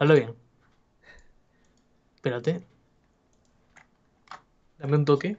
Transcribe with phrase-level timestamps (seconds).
[0.00, 0.34] Habla bien.
[2.14, 2.62] Espérate.
[4.78, 5.36] Dame un toque.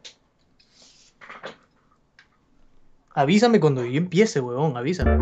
[3.15, 5.13] Avísame cuando yo empiece, huevón, avísame.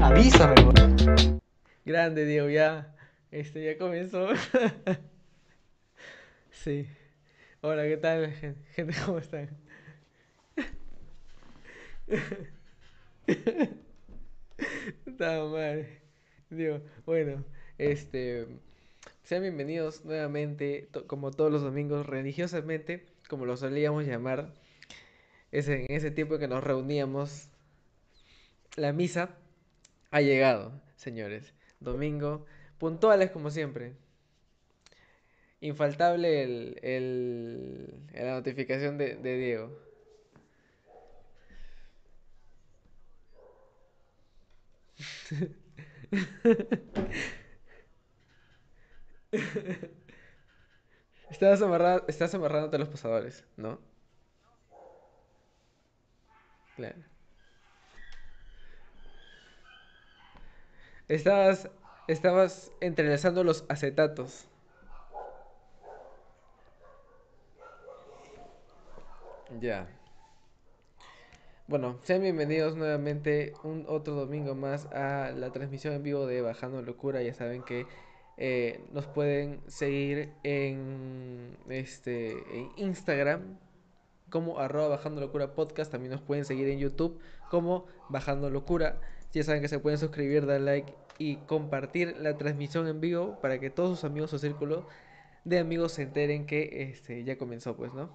[0.00, 1.40] Avísame, huevón.
[1.84, 2.94] Grande, Diego, ya.
[3.32, 4.28] Este ya comenzó.
[6.52, 6.86] sí.
[7.60, 8.94] Hola, ¿qué tal, gen- gente?
[9.04, 9.50] ¿Cómo están?
[15.06, 15.86] Estaba mal.
[16.50, 17.44] Digo, bueno,
[17.78, 18.46] este.
[19.24, 24.52] Sean bienvenidos nuevamente, como todos los domingos, religiosamente, como lo solíamos llamar,
[25.52, 27.48] en ese tiempo que nos reuníamos.
[28.76, 29.36] La misa
[30.10, 31.54] ha llegado, señores.
[31.80, 32.46] Domingo,
[32.78, 33.94] puntuales como siempre.
[35.60, 39.78] Infaltable el, el- la notificación de, de Diego.
[51.28, 53.78] Estabas amarrado, estás amarrándote a los pasadores, ¿no?
[56.76, 57.04] Claro.
[61.08, 61.70] Estabas,
[62.06, 64.48] estabas entrelazando los acetatos.
[69.60, 69.86] Ya.
[71.66, 76.82] Bueno, sean bienvenidos nuevamente un otro domingo más a la transmisión en vivo de Bajando
[76.82, 77.22] Locura.
[77.22, 77.86] Ya saben que
[78.36, 83.56] eh, nos pueden seguir en este en Instagram
[84.28, 85.90] como arroba Bajando Locura Podcast.
[85.90, 87.18] También nos pueden seguir en YouTube
[87.50, 89.00] como Bajando Locura.
[89.32, 93.58] Ya saben que se pueden suscribir, dar like y compartir la transmisión en vivo para
[93.58, 94.86] que todos sus amigos o círculo
[95.44, 98.10] de amigos se enteren que este ya comenzó, pues, ¿no?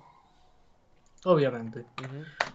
[1.26, 1.84] Obviamente.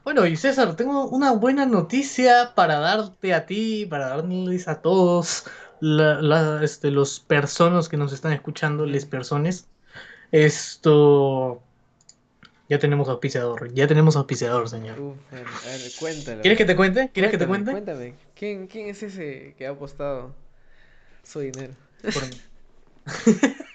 [0.04, 5.44] Bueno, y César, tengo una buena noticia para darte a ti, para darles a todos
[5.80, 9.66] la, la- este, los personas que nos están escuchando, les personas.
[10.32, 11.62] Esto.
[12.68, 14.98] Ya tenemos auspiciador, ya tenemos auspiciador, señor.
[14.98, 16.42] Uf, a ver, a ver, cuéntalo.
[16.42, 17.10] ¿Quieres que te cuente?
[17.12, 17.70] ¿Quieres que te cuente?
[17.72, 20.34] Cuéntame, ¿quién, quién es ese que ha apostado
[21.24, 21.74] su dinero?
[22.12, 22.24] Por-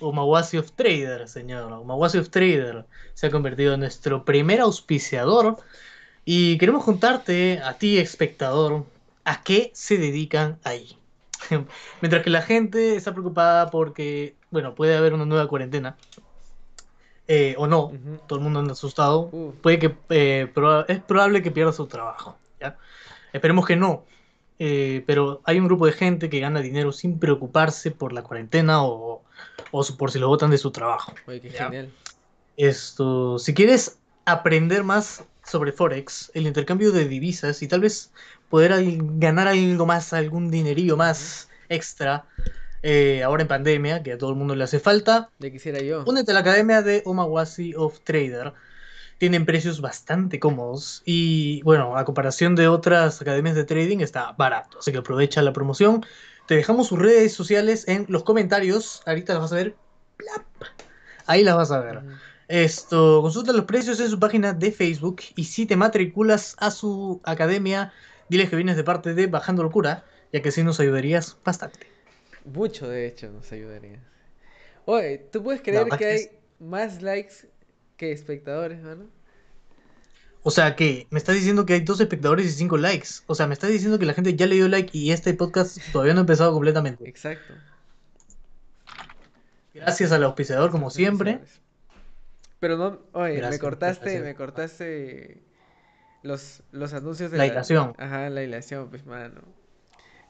[0.00, 1.72] Umawasi of Trader, señor.
[1.72, 5.56] Umawasi of Trader se ha convertido en nuestro primer auspiciador.
[6.24, 8.84] Y queremos contarte a ti, espectador,
[9.24, 10.96] a qué se dedican ahí.
[12.00, 15.96] Mientras que la gente está preocupada porque, bueno, puede haber una nueva cuarentena.
[17.26, 17.92] eh, o no,
[18.26, 19.28] todo el mundo anda asustado.
[19.32, 19.54] Uf.
[19.62, 22.36] Puede que, eh, proba- es probable que pierda su trabajo.
[22.60, 22.76] ¿ya?
[23.32, 24.04] Esperemos que no.
[24.58, 28.84] Eh, pero hay un grupo de gente que gana dinero sin preocuparse por la cuarentena
[28.84, 29.22] o,
[29.70, 31.14] o su- por si lo botan de su trabajo.
[31.26, 31.90] Oye, qué genial.
[32.56, 38.12] Esto, si quieres aprender más sobre Forex, el intercambio de divisas y tal vez
[38.48, 42.26] poder al- ganar algo más, algún dinerillo más extra,
[42.82, 46.04] eh, ahora en pandemia, que a todo el mundo le hace falta, Ya quisiera yo.
[46.06, 48.52] únete a la academia de Omawasi of Trader.
[49.18, 54.78] Tienen precios bastante cómodos y, bueno, a comparación de otras academias de trading, está barato.
[54.80, 56.04] Así que aprovecha la promoción.
[56.46, 59.02] Te dejamos sus redes sociales en los comentarios.
[59.06, 59.74] Ahorita las vas a ver.
[60.16, 60.44] Plap.
[61.26, 62.02] Ahí las vas a ver.
[62.48, 67.20] Esto, consulta los precios en su página de Facebook y si te matriculas a su
[67.24, 67.92] academia,
[68.28, 71.80] diles que vienes de parte de Bajando Locura, ya que así nos ayudarías bastante.
[72.44, 73.98] Mucho, de hecho, nos ayudaría.
[74.84, 76.28] Oye, ¿tú puedes creer verdad que hay
[76.58, 77.48] más likes
[77.96, 79.06] que espectadores, mano?
[80.46, 83.08] O sea que me estás diciendo que hay dos espectadores y cinco likes.
[83.26, 85.78] O sea, me estás diciendo que la gente ya le dio like y este podcast
[85.90, 87.08] todavía no ha empezado completamente.
[87.08, 87.54] Exacto.
[89.72, 91.40] Gracias al auspiciador, como siempre.
[92.60, 94.22] Pero no, oye, me cortaste, gracias.
[94.22, 95.42] me cortaste
[96.22, 97.94] los, los anuncios de La hilación.
[97.96, 99.40] Ajá, la hilación, pues, mano.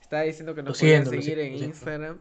[0.00, 1.54] Estaba diciendo que nos lo seguir en.
[1.54, 2.20] Instagram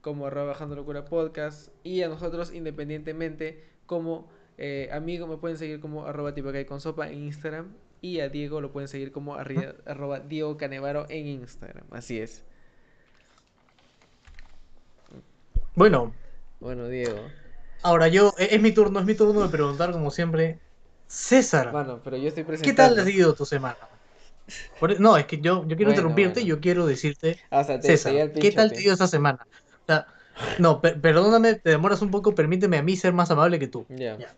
[0.00, 4.28] como arroba bajando locura podcast y a nosotros independientemente como
[4.58, 6.32] eh, amigo me pueden seguir como arroba
[6.66, 11.26] con sopa en Instagram y a Diego lo pueden seguir como arroba Diego Canevaro en
[11.26, 11.86] Instagram.
[11.90, 12.44] Así es.
[15.76, 16.14] Bueno,
[16.60, 17.30] Bueno, Diego.
[17.82, 20.60] ahora yo, e- es mi turno, es mi turno de preguntar como siempre.
[21.06, 23.78] César, Mano, pero yo estoy ¿qué tal ha sido tu semana?
[24.80, 26.46] Por- e, no, es que yo, yo quiero Bueno, interrumpirte, bueno.
[26.48, 29.38] yo quiero decirte, o sea, te César, ¿qué tal te ha ido esta semana?
[29.46, 30.06] O sea,
[30.58, 33.86] no, per- perdóname, te demoras un poco, permíteme a mí ser más amable que tú.
[33.88, 34.16] Ya.
[34.18, 34.34] Ya.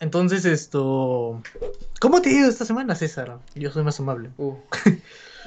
[0.00, 1.42] Entonces, esto.
[2.00, 3.38] ¿Cómo te ha ido esta semana, César?
[3.54, 4.30] Yo soy más amable.
[4.38, 4.56] Uh.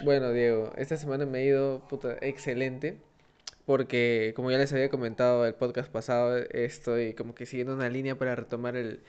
[0.01, 2.97] Bueno, Diego, esta semana me ha ido puta, excelente.
[3.65, 8.17] Porque, como ya les había comentado el podcast pasado, estoy como que siguiendo una línea
[8.17, 9.01] para retomar el,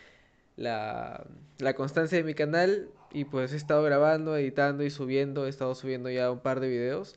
[0.57, 1.27] la,
[1.59, 2.89] la constancia de mi canal.
[3.13, 5.47] Y pues he estado grabando, editando y subiendo.
[5.47, 7.17] He estado subiendo ya un par de videos.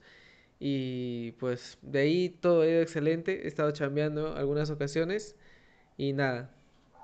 [0.59, 3.45] Y pues de ahí todo ha ido excelente.
[3.45, 5.35] He estado chambeando algunas ocasiones.
[5.97, 6.51] Y nada,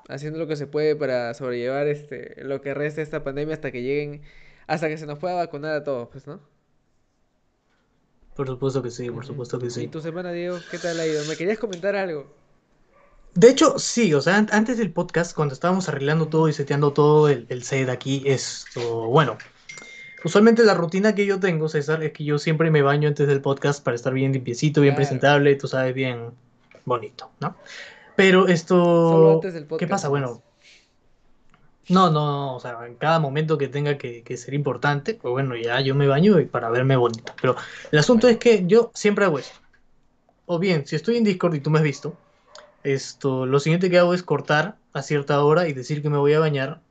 [0.10, 3.72] haciendo lo que se puede para sobrellevar este, lo que resta de esta pandemia hasta
[3.72, 4.22] que lleguen,
[4.68, 6.42] hasta que se nos pueda vacunar a todos, pues, ¿no?
[8.36, 9.88] Por supuesto que sí, por supuesto que ¿Y sí.
[9.88, 10.58] tu semana, Diego?
[10.72, 11.26] ¿Qué tal ha ido?
[11.26, 12.28] ¿Me querías comentar algo?
[13.36, 16.94] De hecho, sí, o sea, an- antes del podcast, cuando estábamos arreglando todo y seteando
[16.94, 19.38] todo el, el set aquí, esto, bueno,
[20.26, 23.42] usualmente la rutina que yo tengo, César, es que yo siempre me baño antes del
[23.42, 24.98] podcast para estar bien limpiecito, bien Claro.
[24.98, 26.32] presentable, tú sabes, bien
[26.86, 27.56] bonito, ¿no?
[28.20, 30.08] Pero Solo esto, antes del ¿qué podcast pasa?
[30.10, 30.22] nomás.
[30.32, 30.44] Bueno,
[31.88, 35.32] no, no, no, o sea, en cada momento que tenga que, que ser importante, pues
[35.32, 37.34] bueno, ya yo me baño y para verme bonito.
[37.42, 37.56] Pero
[37.92, 38.34] el asunto Bueno.
[38.34, 39.58] es que yo siempre hago esto.
[40.46, 42.18] O bien, si estoy en Discord y tú me has visto,
[42.84, 46.34] esto, lo siguiente que hago es cortar a cierta hora y decir que me voy
[46.34, 46.82] a bañar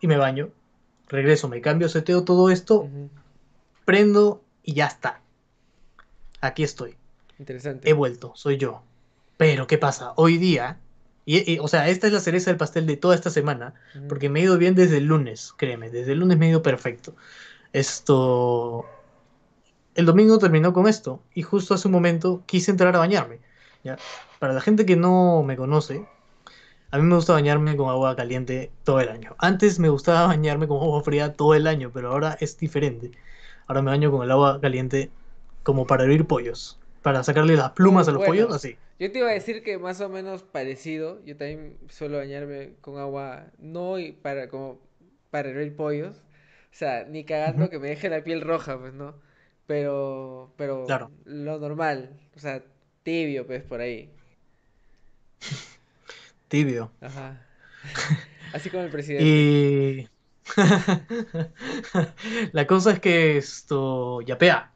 [0.00, 0.50] y me baño,
[1.08, 2.88] regreso, me cambio, seteo todo esto,
[3.84, 5.20] prendo y ya está.
[6.40, 6.96] Aquí estoy,
[7.38, 7.88] Interesante.
[7.88, 8.82] he vuelto, soy yo.
[9.36, 10.12] Pero ¿qué pasa?
[10.16, 10.80] Hoy día,
[11.24, 13.74] y, y, o sea, esta es la cereza del pastel de toda esta semana,
[14.06, 16.62] porque me he ido bien desde el lunes, créeme, desde el lunes me he ido
[16.62, 17.16] perfecto.
[17.72, 18.90] Esto,
[19.94, 23.40] el domingo terminó con esto y justo hace un momento quise entrar a bañarme.
[23.82, 24.02] ¿ya?
[24.38, 26.08] Para la gente que no me conoce,
[26.90, 29.36] a mí me gusta bañarme con agua caliente todo el año.
[29.38, 33.12] Antes me gustaba bañarme con agua fría todo el año, pero ahora es diferente.
[33.66, 35.12] Ahora me baño con el agua caliente
[35.62, 38.46] como para hervir pollos, para sacarle las plumas a los Bueno.
[38.46, 38.78] pollos, así.
[38.98, 41.22] Yo te iba a decir que más o menos parecido.
[41.24, 44.80] Yo también suelo bañarme con agua, no y para como
[45.30, 46.16] para hervir pollos.
[46.72, 49.14] O sea, ni cagando que me deje la piel roja, pues, ¿no?
[49.66, 51.10] Pero, pero Claro.
[51.24, 52.62] lo normal, o sea,
[53.02, 54.10] tibio, pues, por ahí.
[56.48, 56.90] Tibio.
[57.00, 57.40] Ajá.
[58.54, 59.24] Así como el presidente.
[59.24, 60.08] Y
[62.52, 64.72] la cosa es que esto yapea,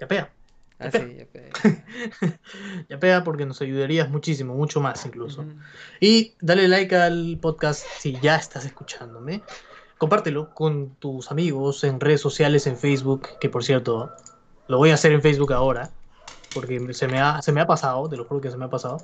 [0.00, 0.32] yapea,
[0.80, 1.50] Ah, sí, ya pe-
[2.88, 5.44] yapea porque nos ayudarías muchísimo, mucho más incluso.
[6.00, 9.42] Y dale like al podcast si ya estás escuchándome.
[9.98, 14.10] Compártelo con tus amigos en redes sociales, en Facebook, que por cierto,
[14.68, 15.90] lo voy a hacer en Facebook ahora,
[16.54, 18.70] porque se me ha, se me ha pasado, te lo juro que se me ha
[18.70, 18.96] pasado.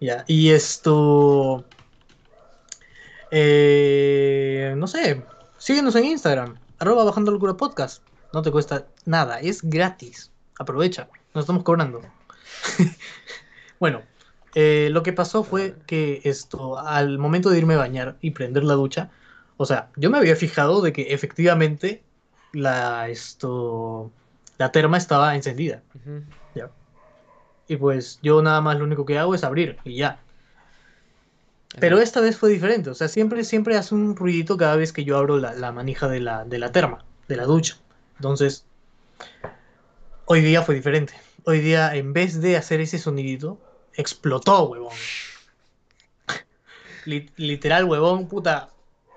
[0.00, 1.64] Ya, y esto...
[3.30, 5.22] eh, no sé,
[5.56, 8.02] síguenos en Instagram, arroba bajando locura podcast.
[8.32, 10.32] No te cuesta nada, es gratis.
[10.58, 12.00] Aprovecha, nos estamos cobrando.
[13.80, 14.02] bueno,
[14.54, 18.64] eh, lo que pasó fue que esto, al momento de irme a bañar y prender
[18.64, 19.10] la ducha,
[19.56, 22.02] o sea, yo me había fijado de que efectivamente
[22.52, 24.12] la, esto,
[24.58, 25.82] la terma estaba encendida.
[25.94, 26.22] Ujú.
[26.54, 26.70] ¿ya?
[27.66, 30.20] Y pues yo nada más lo único que hago es abrir y ya.
[31.80, 35.02] Pero esta vez fue diferente, o sea, siempre, siempre hace un ruidito cada vez que
[35.02, 37.78] yo abro la, la manija de la, de la terma, de la ducha.
[38.16, 38.64] Entonces,
[40.26, 41.14] hoy día fue diferente.
[41.44, 43.58] Hoy día, en vez de hacer ese sonidito,
[43.94, 44.92] explotó, huevón.
[47.04, 48.70] Li- literal, huevón, puta.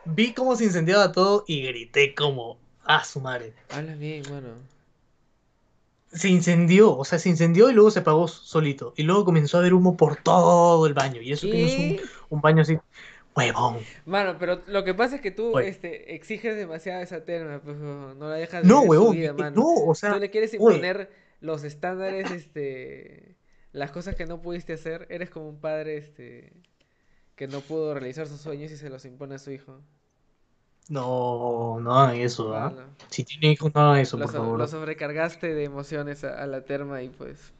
[0.05, 3.53] Vi cómo se incendiaba todo y grité como, ah, su madre.
[3.69, 4.49] Habla bien, mano.
[6.13, 8.93] Se incendió, o sea, se incendió y luego se apagó solito.
[8.95, 11.21] Y luego comenzó a haber humo por todo el baño.
[11.21, 12.03] Y eso que no es un, ¿Qué?
[12.29, 12.77] un baño así,
[13.37, 13.77] huevón.
[14.05, 15.69] Mano, pero lo que pasa es que tú Oye.
[15.69, 19.55] este, exiges demasiado esa terma, pues, no la dejas No, vivir su huevón, vida, mano.
[19.61, 20.75] no, o Tú sea, le quieres oye.
[20.75, 23.35] imponer los estándares, este,
[23.71, 25.05] las cosas que no pudiste hacer.
[25.09, 26.51] Eres como un padre, este,
[27.35, 29.79] que no pudo realizar sus sueños y se los impone a su hijo.
[30.89, 32.69] No, no hagan eso, ¿ah?
[32.69, 34.57] Mano, Si tienen hijos, no hagan eso, lo, por so- favor.
[34.59, 37.51] lo sobrecargaste de emociones a, a la terma y pues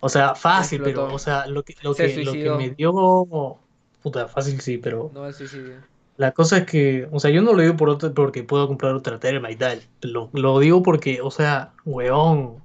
[0.00, 3.58] O sea, fácil, pero, o sea, lo que, lo que, lo que me dio.
[4.02, 5.82] Puta, fácil sí, pero No al suicidio.
[6.16, 8.94] la cosa es que, o sea, yo no lo digo por otro, porque puedo comprar
[8.94, 9.82] otra terma y tal.
[10.02, 12.62] Lo, lo digo porque, o sea, weón,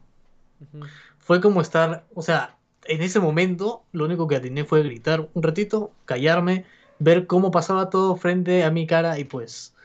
[1.20, 5.44] fue como estar, o sea, en ese momento lo único que atiné fue gritar un
[5.44, 6.66] ratito, callarme,
[7.00, 9.76] ver cómo pasaba todo frente a mi cara y pues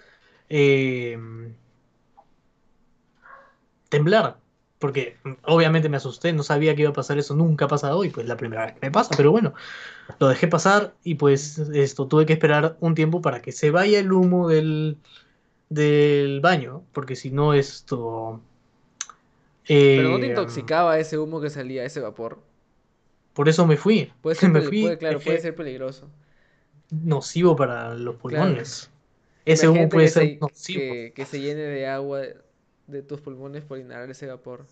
[0.49, 1.19] eh,
[3.89, 4.42] temblar.
[4.83, 8.11] Porque obviamente me asusté, no sabía que iba a pasar eso, nunca ha pasado y
[8.11, 9.55] pues la primera vez que me pasa, pero bueno,
[10.21, 14.01] lo dejé pasar y pues esto tuve que esperar un tiempo para que se vaya
[14.01, 14.99] el humo del,
[15.71, 18.43] del baño, porque si no esto...
[19.95, 22.43] Pero no te eh, intoxicaba ese humo que salía, ese vapor.
[23.33, 24.13] por eso me fui.
[24.23, 26.11] Puede ser, me peli- fui, puede, claro, puede ser peligroso.
[26.91, 28.67] nocivo para los Claro.
[28.67, 28.93] pulmones.
[29.45, 30.85] Ese humo puede ser se, nocivo.
[30.87, 32.23] que, que se llene de agua
[32.93, 34.67] de, tus pulmones por inhalar ese vapor.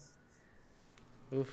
[1.32, 1.48] Uf,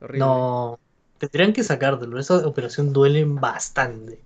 [0.00, 0.18] horrible.
[0.18, 0.78] No,
[1.18, 2.18] tendrían que sacártelo.
[2.18, 4.20] Esa operación duele bastante.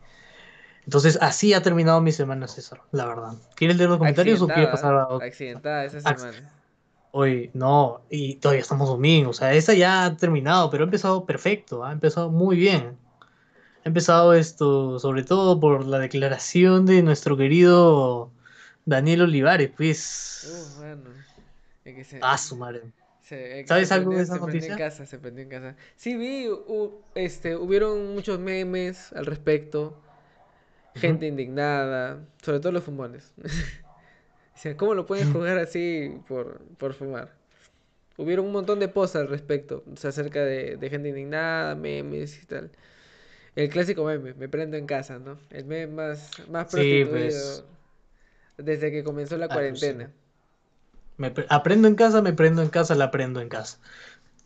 [0.85, 3.35] Entonces, así ha terminado mi semana, César, la verdad.
[3.55, 5.27] ¿Quieres leer los comentarios o quieres pasar a otro?
[5.27, 6.53] Accidentada esa semana.
[7.13, 11.27] Hoy, no, y todavía estamos domingo, o sea, esa ya ha terminado, pero ha empezado
[11.27, 12.97] perfecto, ha empezado muy bien.
[13.85, 18.31] Ha empezado esto, sobre todo por la declaración de nuestro querido
[18.87, 20.75] Daniel Olivares, pues.
[20.77, 21.03] Uh, bueno.
[21.85, 22.93] Que se, Ah, su madre.
[23.23, 24.71] se- ¿Sabes se algo de esa se prendió noticia?
[24.71, 25.77] en casa, se prendió en casa.
[25.97, 30.03] Sí, vi, hu- este, hubieron muchos memes al respecto.
[30.95, 33.33] Gente indignada, sobre todo los fumones.
[34.55, 37.33] O sea, ¿cómo lo pueden jugar así por, por fumar?
[38.19, 42.43] Hubieron un montón de posts al respecto, o sea, acerca de, de gente indignada, memes
[42.43, 42.73] y tal.
[43.57, 45.39] El clásico meme, me prendo en casa, ¿no?
[45.51, 47.65] El meme más, más Sí, prostituido pues.
[48.59, 50.12] desde que comenzó la Ah, pues, cuarentena.
[51.16, 53.78] Me pre- aprendo en casa, me prendo en casa, la aprendo en casa.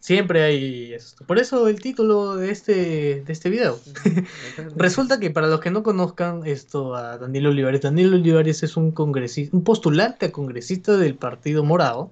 [0.00, 1.24] Siempre hay esto.
[1.24, 3.78] Por eso el título de este, de este video.
[4.76, 8.92] Resulta que para los que no conozcan esto a Daniel Olivares, Daniel Olivares es un
[8.92, 12.10] congresista, un postulante a congresista del Partido Morado.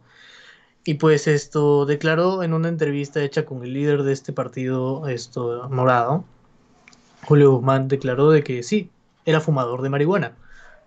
[0.84, 5.68] Y pues esto declaró en una entrevista hecha con el líder de este partido, esto
[5.70, 6.24] morado,
[7.22, 8.90] Julio Guzmán, declaró de que sí,
[9.24, 10.32] era fumador de marihuana.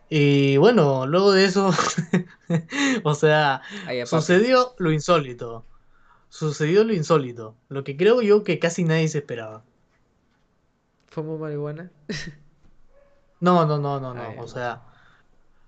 [0.10, 1.72] Y bueno, luego de eso,
[3.04, 3.62] o sea,
[4.06, 5.66] sucedió lo insólito.
[6.30, 7.56] Sucedió lo insólito.
[7.70, 9.64] Lo que creo yo que casi nadie se esperaba.
[11.08, 11.92] ¿Fumo marihuana?
[13.40, 14.42] No, no, no, no, no.
[14.42, 14.82] O sea,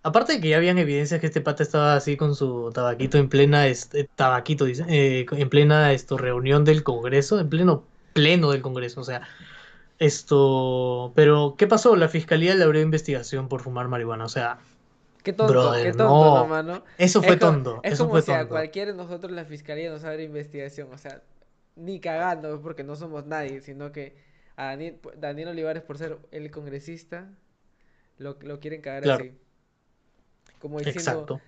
[0.02, 3.30] aparte de que ya habían evidencias que este pata estaba así con su tabaquito en
[3.30, 8.62] plena, este, tabaquito, dice, eh, en plena esto, reunión del Congreso, en pleno pleno del
[8.64, 9.02] Congreso.
[9.02, 9.22] O sea,
[10.00, 11.14] esto.
[11.16, 11.96] Pero, ¿qué pasó?
[11.96, 14.26] La fiscalía le abrió investigación por fumar marihuana.
[14.26, 14.60] O sea,
[15.24, 16.84] Qué tonto, Brother, qué tonto, no.
[16.98, 17.80] eso fue es como, tonto.
[17.84, 20.98] es Eso como fue si a cualquiera de nosotros la fiscalía nos abre investigación, o
[20.98, 21.24] sea,
[21.76, 24.16] ni cagando, porque no somos nadie, sino que
[24.56, 27.30] a Daniel, Daniel Olivares, por ser el congresista,
[28.18, 29.26] lo, lo quieren cagar Claro.
[29.26, 29.38] así.
[30.60, 31.42] Como diciendo, Exacto.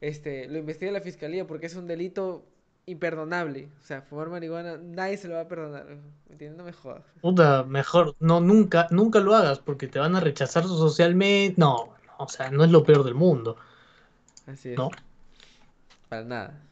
[0.00, 2.46] este, lo investiga la fiscalía porque es un delito
[2.86, 3.70] imperdonable.
[3.80, 5.86] O sea, fumar marihuana, nadie se lo va a perdonar.
[5.86, 6.58] ¿Me entiendes?
[6.58, 7.04] No me jodas.
[7.20, 11.60] Puta, mejor, no, nunca, nunca lo hagas porque te van a rechazar socialmente.
[11.60, 13.56] No, no, o sea, no es lo peor del mundo,
[14.46, 14.78] Así es.
[14.78, 14.90] ¿no?
[16.08, 16.62] Para nada.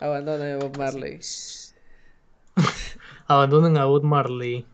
[0.00, 1.20] Abandona a Bob Marley.
[3.26, 4.66] Abandonen a Bob Marley.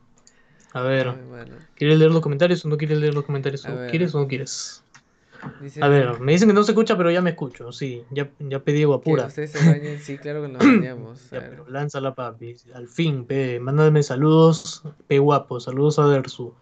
[0.73, 1.51] A ver, Ay.
[1.77, 3.69] ¿quieres leer los comentarios o no quieres leer los comentarios?
[3.69, 3.91] A ¿O ver.
[3.91, 4.84] ¿Quieres o no quieres?
[5.61, 7.73] Dice A ver, me dicen que no se escucha, pero ya me escucho.
[7.73, 9.27] Sí, ya, ya pedí agua que pura.
[9.27, 10.01] ustedes se bañen.
[10.01, 11.31] Sí, claro que nos bañamos.
[11.31, 12.57] Ya, pero lánzala, papi.
[12.75, 13.61] Al fin, pe.
[13.61, 15.61] Mándame saludos, pe guapo.
[15.61, 16.55] Saludos a Dersu.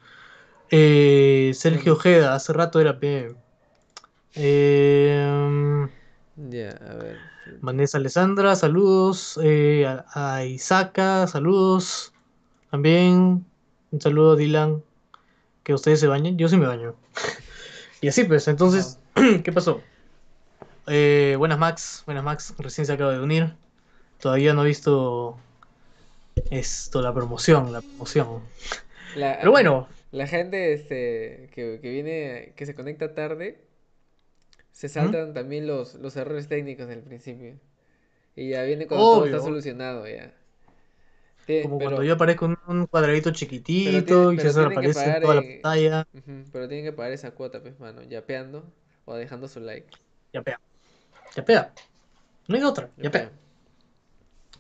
[0.71, 3.35] Eh, Sergio Ojeda, hace rato era pe.
[4.35, 5.87] Eh,
[6.37, 7.17] Ya, a ver.
[7.61, 9.39] Vanessa Alessandra, saludos.
[9.43, 12.13] Eh, a, a Isaka, saludos.
[12.71, 13.45] También
[13.91, 14.83] un saludo a Dylan.
[15.63, 16.39] Que ustedes se bañen.
[16.39, 16.95] Yo sí me baño.
[18.03, 18.99] y así pues, entonces,
[19.45, 19.81] ¿qué pasó?
[20.89, 23.55] Eh, buenas Max, buenas Max, recién se acaba de unir.
[24.21, 25.39] Todavía no he visto
[26.51, 28.43] esto, la promoción, la promoción.
[29.15, 33.65] La, Pero bueno, La gente este, que, que viene, que se conecta tarde,
[34.73, 37.55] se saltan también los, los errores técnicos del principio.
[38.35, 40.35] Y ya viene cuando todo está solucionado ya.
[41.63, 45.41] Como pero, cuando yo aparezco un cuadradito chiquitito tiene- y que aparece en toda la
[45.41, 46.07] eh, pantalla.
[46.53, 48.65] Pero tienen que pagar esa cuota, pues, mano, yapeando
[49.05, 49.89] o dejando su like.
[50.33, 50.61] Ya pega.
[51.35, 51.73] Ya pega.
[52.47, 53.33] No hay otra, ya pega.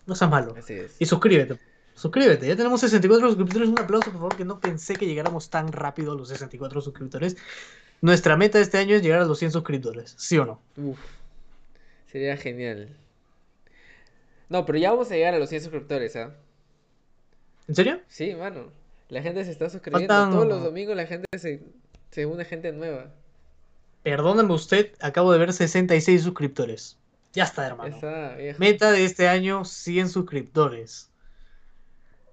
[0.06, 0.54] No seas malo.
[0.58, 0.96] Así es.
[0.98, 1.58] Y suscríbete.
[1.94, 2.46] Suscríbete.
[2.46, 3.68] Ya tenemos 64 suscriptores.
[3.68, 7.36] Un aplauso, por favor, que no pensé que llegáramos tan rápido a los 64 suscriptores.
[8.00, 10.14] Nuestra meta este año es llegar a los 100 suscriptores.
[10.18, 10.60] ¿Sí o no?
[10.76, 10.98] Uf,
[12.10, 12.96] sería genial.
[14.48, 16.34] No, pero ya vamos a llegar a los 100 suscriptores, ¿ah?
[17.68, 18.00] ¿En serio?
[18.08, 18.70] Sí, mano.
[19.08, 20.12] La gente se está suscribiendo.
[20.12, 21.62] Faltan- Todos los domingos la gente se,
[22.10, 23.10] se une gente nueva.
[24.02, 26.98] Perdóname usted, acabo de ver 66 suscriptores.
[27.34, 27.94] Ya está, Ya hermano.
[27.94, 28.58] está, viejo.
[28.58, 31.08] Meta de este año, 100 suscriptores.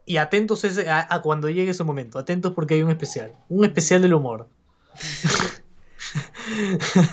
[0.05, 2.17] Y atentos ese- a, a cuando llegue ese momento.
[2.17, 3.33] Atentos porque hay un especial.
[3.49, 4.47] Un especial del humor.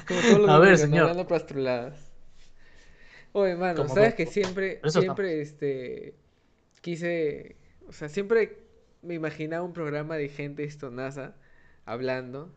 [0.08, 1.02] Como todos los A ver, señor.
[1.02, 1.94] hablando pastruladas.
[3.32, 6.14] Oye, mano, Como ¿sabes que siempre, siempre, este,
[6.80, 7.56] quise,
[7.88, 8.59] o sea, siempre
[9.02, 11.35] me imaginaba un programa de gente estonaza
[11.85, 12.50] hablando,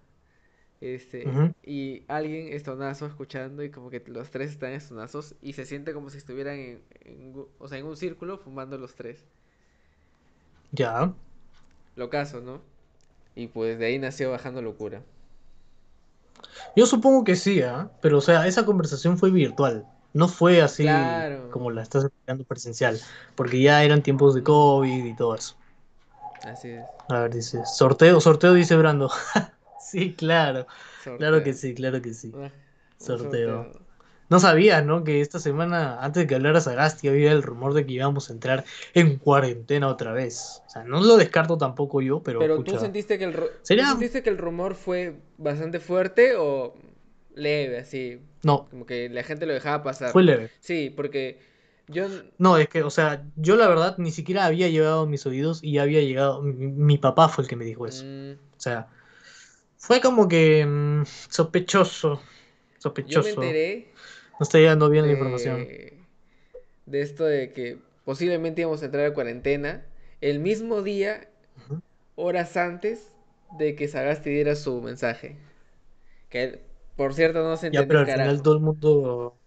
[0.82, 1.26] este,
[1.64, 6.10] y alguien estonazo escuchando y como que los tres están estonazos y se siente como
[6.10, 9.26] si estuvieran en, o sea, en un círculo fumando los tres.
[10.72, 11.14] Ya.
[11.96, 12.62] Lo caso, ¿no?
[13.36, 15.04] Y pues de ahí nació Bajando Locura.
[16.76, 17.92] Yo supongo que sí, ¿ah?
[18.02, 19.86] Pero o sea, esa conversación fue virtual.
[20.14, 21.50] No fue así Claro.
[21.52, 23.00] como la estás explicando presencial.
[23.36, 25.56] Porque ya eran tiempos de COVID y todo eso.
[26.44, 26.86] Así es.
[27.10, 29.10] A ver, dice, sorteo, sorteo, dice Brando.
[29.80, 30.68] sí, claro.
[31.18, 32.32] Claro que sí, claro que sí.
[32.36, 32.50] Ah,
[32.98, 33.72] Sorteo.
[34.30, 35.04] No sabías, ¿no?
[35.04, 38.34] Que esta semana, antes de que hablara Sagasti, había el rumor de que íbamos a
[38.34, 38.64] entrar
[38.94, 40.62] en cuarentena otra vez.
[40.68, 44.22] O sea, no lo descarto tampoco yo, pero, Pero tú sentiste que el ¿tú sentiste
[44.22, 46.76] que el rumor fue bastante fuerte o
[47.40, 50.12] leve, así, No, como que la gente lo dejaba pasar.
[50.12, 50.52] fue leve.
[50.60, 51.40] Sí, porque
[51.88, 55.26] yo No, es que, o sea, yo la verdad ni siquiera había llegado a mis
[55.26, 56.42] oídos y había llegado.
[56.42, 58.06] Mi, mi papá fue el que me dijo eso.
[58.06, 58.88] mm, O sea,
[59.78, 62.22] fue como que mm, sospechoso.
[63.06, 63.32] yo me Sospechoso.
[63.32, 63.92] enteré
[64.40, 65.70] No está llegando bien la información.
[66.86, 69.86] de, esto de que posiblemente íbamos a entrar a cuarentena
[70.22, 71.30] el mismo día,
[72.16, 73.12] horas antes
[73.52, 75.38] de que Sagasti diera su mensaje.
[76.30, 76.62] Que
[77.00, 79.40] por cierto no se Ya, entendió pero un al final todo el mundo.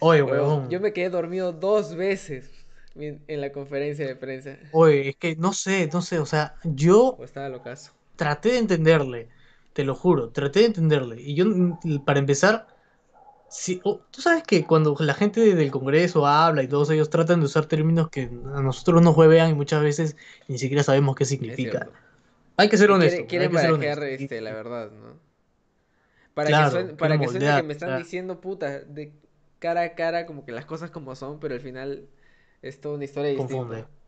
[0.00, 0.66] Oye, huevón.
[0.68, 2.50] yo me quedé dormido dos veces
[2.94, 4.58] en la conferencia de prensa.
[4.70, 6.18] Oye, es que no sé, no sé.
[6.18, 7.92] O sea, yo O estaba locazo.
[8.16, 9.30] traté de entenderle.
[9.72, 11.22] Te lo juro, traté de entenderle.
[11.22, 12.66] Y yo, mm, para empezar,
[13.48, 17.40] si, oh, tú sabes que cuando la gente del Congreso habla y todos ellos tratan
[17.40, 20.16] de usar términos que a nosotros nos huevean y muchas veces
[20.48, 21.90] ni siquiera sabemos qué significa.
[22.56, 23.26] Hay que ser Y honesto.
[23.26, 24.04] quiere- quieren hay que ser barajear honesto.
[24.04, 25.18] este, la verdad, ¿no?
[26.40, 29.12] Para Claro, que suene, para que suene moldear, que me están diciendo puta de
[29.58, 32.08] cara a cara como que las cosas como son, pero al final
[32.62, 33.76] es toda una historia Confunde.
[33.76, 34.00] distinta.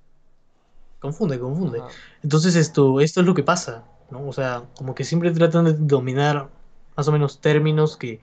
[0.99, 1.81] Confunde, confunde.
[1.81, 1.89] Ajá.
[2.23, 4.27] Entonces esto, esto es lo que pasa, ¿no?
[4.27, 6.49] O sea, como que siempre tratan de dominar
[6.97, 8.21] más o menos términos que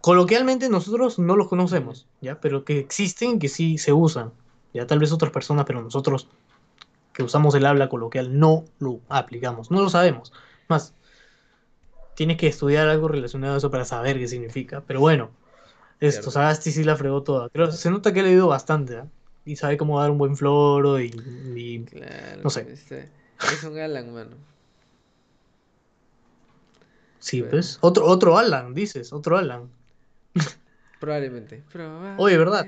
[0.00, 2.40] coloquialmente nosotros no los conocemos, ¿ya?
[2.40, 4.32] Pero que existen que sí se usan,
[4.72, 6.28] ya tal vez otras personas, pero nosotros
[7.12, 10.32] que usamos el habla coloquial no lo aplicamos, no lo sabemos.
[10.68, 10.94] Más,
[12.18, 14.82] tienes que estudiar algo relacionado a eso para saber qué significa.
[14.84, 15.30] Pero bueno,
[16.00, 16.32] esto.
[16.32, 17.48] Sagasti sí la fregó toda.
[17.48, 19.06] Creo, se nota que ha leído bastante, ¿ah?
[19.44, 21.14] Y sabe cómo dar un buen floro y,
[21.54, 22.66] y Claro, No sé.
[22.72, 23.08] este,
[23.52, 24.36] es un Alan, mano.
[27.20, 27.52] Sí, Bueno.
[27.52, 27.78] pues.
[27.82, 29.70] Otro, otro Alan, dices, otro Alan.
[30.98, 31.62] Probablemente.
[32.16, 32.66] Oye, ¿verdad?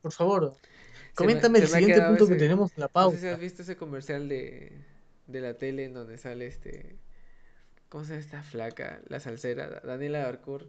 [0.00, 3.38] Por favor, Se coméntame el siguiente punto que tenemos en la No sé si has
[3.38, 4.72] visto ese comercial de,
[5.26, 6.96] de la tele en donde sale este.
[7.88, 9.00] ¿Cómo se llama esta flaca?
[9.08, 10.66] La salsera, Da- Daniela Darcourt.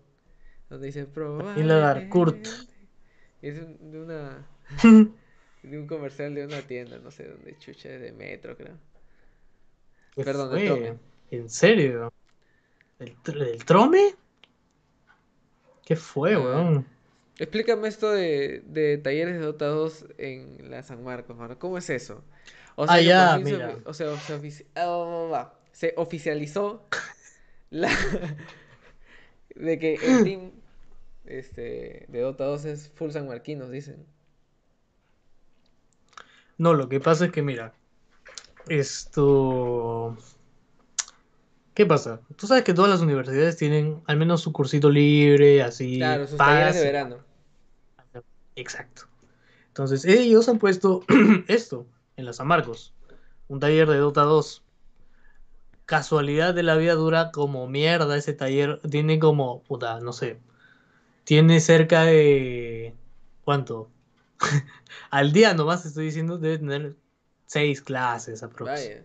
[0.69, 2.45] Donde dice Daniela Darcourt.
[3.41, 4.47] Es de una.
[5.61, 8.77] De un comercial de una tienda, no sé dónde chucha, de metro, creo.
[10.15, 10.65] ¿Qué Perdón, fue?
[10.65, 10.97] trome.
[11.31, 12.13] ¿En serio?
[12.97, 14.15] ¿El, el trome?
[15.83, 16.39] ¿Qué fue, Ah.
[16.39, 16.85] weón?
[17.39, 21.59] Explícame esto de, de talleres de Dota 2 en la San Marcos, mano.
[21.59, 22.23] ¿Cómo es eso?
[22.75, 23.77] O sea, Ah, ya, mira.
[23.85, 25.58] o sea, se, ofici- ah, va, va, va.
[25.79, 26.85] Se oficializó
[27.69, 27.89] la
[29.55, 30.51] de que el team
[31.23, 34.05] este, de Dota 2 es full sanmarquinos, dicen.
[36.57, 37.73] No, lo que pasa es que, mira,
[38.67, 40.17] esto...
[41.73, 42.19] ¿Qué pasa?
[42.35, 46.37] Tú sabes que todas las universidades tienen al menos su cursito libre, así, Claro, sus
[46.37, 47.17] talleres de verano.
[48.57, 49.03] Exacto.
[49.67, 51.05] Entonces, ellos han puesto
[51.47, 51.87] esto
[52.17, 52.93] en la San Marcos,
[53.47, 54.65] un taller de Dota 2.
[55.89, 58.79] Casualidad de la vida dura como mierda ese taller.
[58.91, 60.39] Tiene como, puta, no sé.
[61.23, 62.93] Tiene cerca de.
[63.43, 63.89] ¿Cuánto?
[65.09, 66.95] Al día nomás estoy diciendo, debe tener
[67.47, 68.69] seis clases aprox.
[68.69, 69.03] Vaya.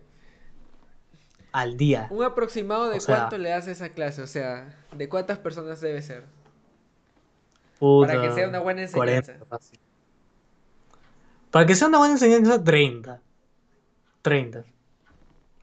[1.51, 2.05] Al día.
[2.11, 5.81] Un aproximado de O sea- cuánto le hace esa clase, o sea, de cuántas personas
[5.81, 6.25] debe ser.
[7.79, 9.33] Puta, Para que sea una buena enseñanza.
[9.33, 9.79] 40 fácil.
[11.49, 13.21] Para que sea una buena enseñanza, 30.
[14.21, 14.65] 30.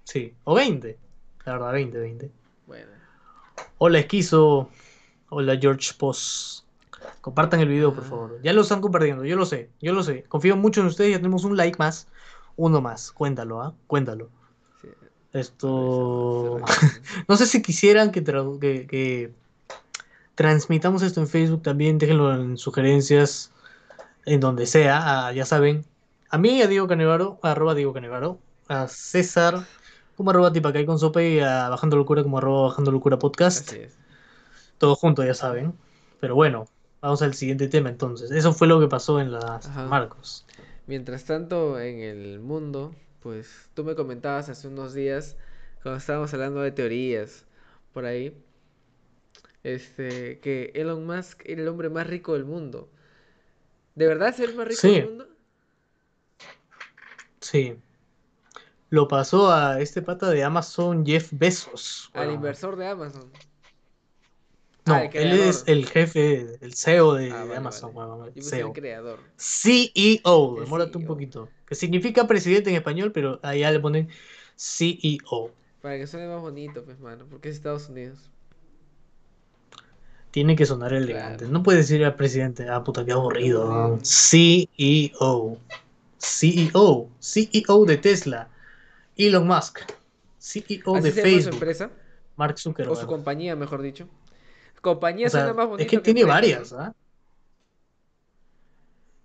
[0.02, 0.98] Sí, o 20.
[1.44, 2.30] La verdad, 20, 20.
[2.66, 2.86] Bueno.
[3.78, 4.70] Hola Esquizo.
[5.28, 6.64] Hola George Post.
[7.20, 8.08] Compartan el video, por Ah.
[8.08, 8.40] favor.
[8.42, 10.24] Ya lo están compartiendo, yo lo sé, yo lo sé.
[10.28, 12.06] Confío mucho en ustedes, ya tenemos un like más.
[12.56, 13.10] Uno más.
[13.12, 13.74] Cuéntalo, ¿ah?
[13.86, 14.28] Cuéntalo.
[14.80, 14.88] Sí.
[15.32, 16.60] Esto.
[17.28, 19.32] No sé si quisieran que, que, que
[20.34, 23.50] transmitamos esto en Facebook también, déjenlo en sugerencias,
[24.26, 25.84] en donde sea, ah, ya saben.
[26.30, 29.66] A mí, a Diego Canevaro, arroba Diego Canevaro, a César,
[30.22, 33.68] como arroba Tipacay con sopa y a Bajando Locura como arroba Bajando Locura Podcast.
[33.70, 33.98] Así es.
[34.78, 35.74] Todo junto, ya saben.
[36.20, 36.68] Pero bueno,
[37.00, 38.30] vamos al siguiente tema entonces.
[38.30, 39.86] Eso fue lo que pasó en las Ajá.
[39.86, 40.46] Marcos.
[40.86, 45.36] Mientras tanto, en el mundo, pues tú me comentabas hace unos días,
[45.82, 47.44] cuando estábamos hablando de teorías
[47.92, 48.36] por ahí,
[49.64, 52.88] este, que Elon Musk era el hombre más rico del mundo.
[53.96, 54.92] ¿De verdad es el más rico Sí.
[54.92, 55.26] del mundo?
[57.40, 57.76] Sí.
[58.92, 62.10] Lo pasó a este pata de Amazon, Jeff Bezos.
[62.12, 63.32] Al inversor de Amazon.
[64.84, 68.10] No, Ah, él es el jefe, el CEO de, Ah, de vale, Amazon, vale.
[68.10, 68.72] huevón, el Yo pensé el CEO.
[68.74, 69.18] creador.
[69.38, 71.08] CEO, demórate un CEO.
[71.08, 71.48] poquito.
[71.66, 74.10] Que significa presidente en español, pero allá le ponen
[74.58, 75.52] CEO.
[75.80, 78.18] Para que suene más bonito, pues, mano, porque es Estados Unidos.
[80.32, 81.38] Tiene que sonar elegante.
[81.44, 81.50] Claro.
[81.50, 83.98] No puedes decir al presidente, ah, puta, qué aburrido.
[84.02, 85.58] CEO.
[86.18, 87.08] CEO.
[87.20, 88.50] CEO de Tesla.
[89.16, 89.80] Elon Musk.
[90.38, 91.52] CEO ¿Así de se llama su Facebook.
[91.52, 91.90] empresa?
[92.36, 93.06] Mark O su Zuckerberg.
[93.06, 94.08] compañía, mejor dicho.
[94.80, 96.72] Compañía O sea, suena más es bonito que tiene empresa, varias.
[96.72, 96.94] ¿ah?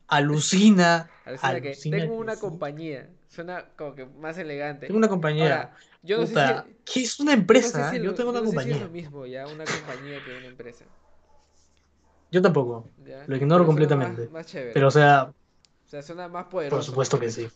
[0.08, 1.10] Alucina.
[1.26, 2.41] Alucina que alucina tengo que una sí.
[2.41, 3.10] compañía.
[3.28, 4.88] Suena como que más elegante.
[4.88, 5.62] Tengo una compañía.
[5.62, 6.78] Ahora, yo no sé Puta, si...
[6.86, 7.84] ¿qué es una Yo no sé empresa?
[7.84, 8.78] si es Yo tengo una no sé si es compañía.
[8.78, 10.86] lo mismo ya, una compañía que una empresa.
[12.32, 12.93] Yo tampoco.
[12.97, 13.28] ¿ya?
[13.28, 14.30] Lo ignoro completamente.
[14.30, 14.58] Más, más.
[14.73, 15.34] Pero, o sea,
[15.86, 16.76] O sea, suena más poderoso.
[16.76, 17.50] por supuesto que sí.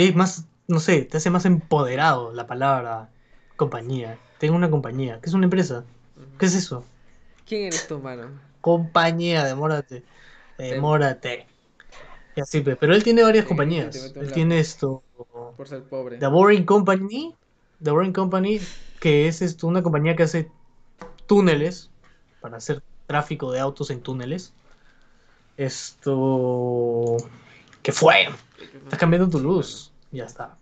[0.00, 3.10] Te más, no sé, te hace más empoderado la palabra
[3.56, 4.16] compañía.
[4.38, 5.20] Tengo una compañía.
[5.20, 5.84] ¿Qué es una empresa?
[6.38, 6.86] ¿Qué es eso?
[7.46, 8.30] ¿Quién eres tú, mano?
[8.62, 10.02] Compañía, demórate.
[10.56, 11.46] Demórate.
[12.34, 12.78] Y así, pues.
[12.80, 13.94] Pero él tiene varias compañías.
[14.16, 15.02] Él tiene esto.
[15.54, 16.16] Por ser pobre.
[16.16, 17.34] The Boring Company.
[17.84, 18.58] The Boring Company,
[19.00, 20.50] que es esto, una compañía que hace
[21.26, 21.90] túneles
[22.40, 24.54] para hacer tráfico de autos en túneles.
[25.58, 27.18] Esto.
[27.82, 28.30] ¿Qué fue?
[28.84, 29.89] Estás cambiando tu luz.
[30.12, 30.56] Ya está.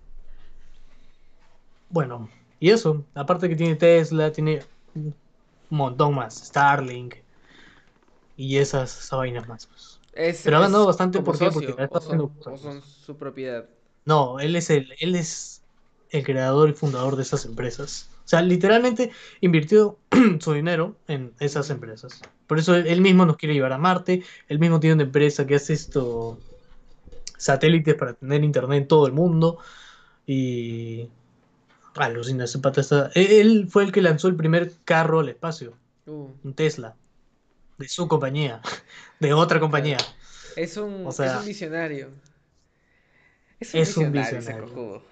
[1.91, 2.29] Bueno,
[2.61, 3.05] y eso.
[3.15, 4.61] Aparte que tiene Tesla, tiene
[4.95, 5.15] un
[5.71, 6.35] montón más.
[6.35, 7.17] Starlink.
[8.37, 9.67] Y esas, esas vainas más.
[9.67, 10.01] pues.
[10.13, 13.69] Es, Pero ha ganado bastante, ¿por socio, Porque son, haciendo son su propiedad.
[14.05, 15.63] No, él es el, él es
[16.11, 18.11] el creador y fundador de esas empresas.
[18.25, 19.99] O sea, literalmente invirtió
[20.41, 22.21] su dinero en esas empresas.
[22.47, 24.23] Por eso él mismo nos quiere llevar a Marte.
[24.49, 26.39] Él mismo tiene una empresa que hace esto
[27.39, 29.59] satélites para tener internet en todo el mundo.
[30.27, 31.09] Y
[31.95, 33.11] alucina, ese pata está.
[33.15, 36.97] Él, fue el que lanzó el primer carro al espacio, Uh, un Tesla,
[37.77, 38.63] de su compañía,
[39.21, 39.99] de otra compañía.
[40.57, 42.09] es, un, O sea, es un visionario.
[43.61, 45.03] Es un es visionario.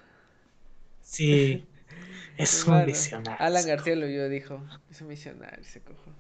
[1.03, 1.67] Sí,
[2.39, 3.37] es un visionario.
[3.45, 4.65] Alan García lo vio, dijo.
[4.91, 6.15] Es un visionario ese cojudo.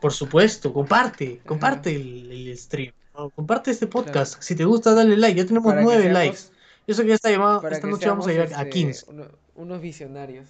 [0.00, 2.92] Por supuesto, comparte, comparte el, el stream.
[3.28, 4.40] Comparte este podcast.
[4.42, 5.38] Si te gusta, dale like.
[5.38, 6.38] Ya tenemos nueve seamos- likes.
[6.86, 9.04] Yo sé que esta, llamada, Para esta noche vamos a llegar a este, 15.
[9.08, 10.48] uno- unos visionarios.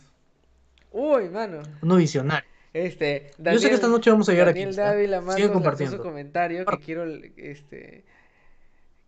[0.92, 1.62] Uy, mano.
[1.83, 2.48] Uno visionario.
[2.72, 4.80] Este, Yo sé que esta noche vamos a llegar a Daniel 15.
[4.80, 4.85] ¿eh?
[4.85, 6.02] Dávila Sigue Matos lanzó su compartiendo.
[6.02, 7.04] comentario que quiero
[7.37, 8.04] este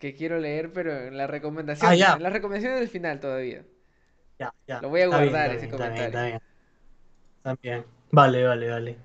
[0.00, 2.14] que quiero leer, pero en la recomendación, Ah, ya.
[2.14, 3.62] en la recomendación del final todavía.
[4.40, 4.80] Ya, ya.
[4.82, 6.06] Lo voy a Está guardar, está ese bien, está comentario.
[6.08, 6.40] Está bien,
[7.36, 7.84] Está bien.
[8.10, 8.98] Vale, vale, vale.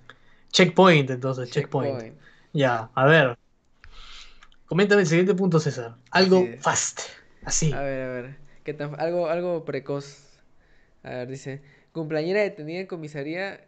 [0.51, 1.91] Checkpoint, entonces, checkpoint.
[1.99, 2.17] Checkpoint.
[2.53, 3.37] Ya, a ver.
[4.67, 5.95] Coméntame el siguiente punto, César.
[6.11, 6.99] Algo Así fast.
[7.45, 7.73] Así.
[7.73, 8.35] A ver, a ver.
[8.63, 10.39] ¿Qué tan- algo, algo precoz.
[11.03, 11.61] A ver, dice.
[11.93, 13.65] Cumpleañera detenida en comisaría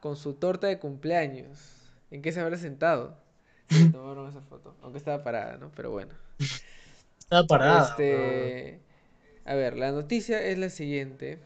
[0.00, 1.58] con su torta de cumpleaños.
[2.10, 3.16] ¿En qué se habrá sentado?
[3.68, 4.76] Sí, tomaron esa foto.
[4.82, 5.70] Aunque estaba parada, ¿no?
[5.76, 6.12] Pero bueno.
[7.18, 7.90] Estaba parada.
[7.90, 8.80] Este.
[9.44, 11.38] A ver, la noticia es la siguiente.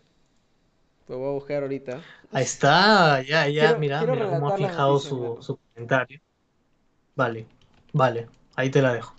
[1.07, 2.01] Lo voy a buscar ahorita.
[2.33, 6.19] Ahí está, ya, ya, Quiero- mira, quiero mira cómo ha fijado su, su comentario.
[7.15, 7.47] Vale,
[7.93, 9.15] vale, ahí te la dejo.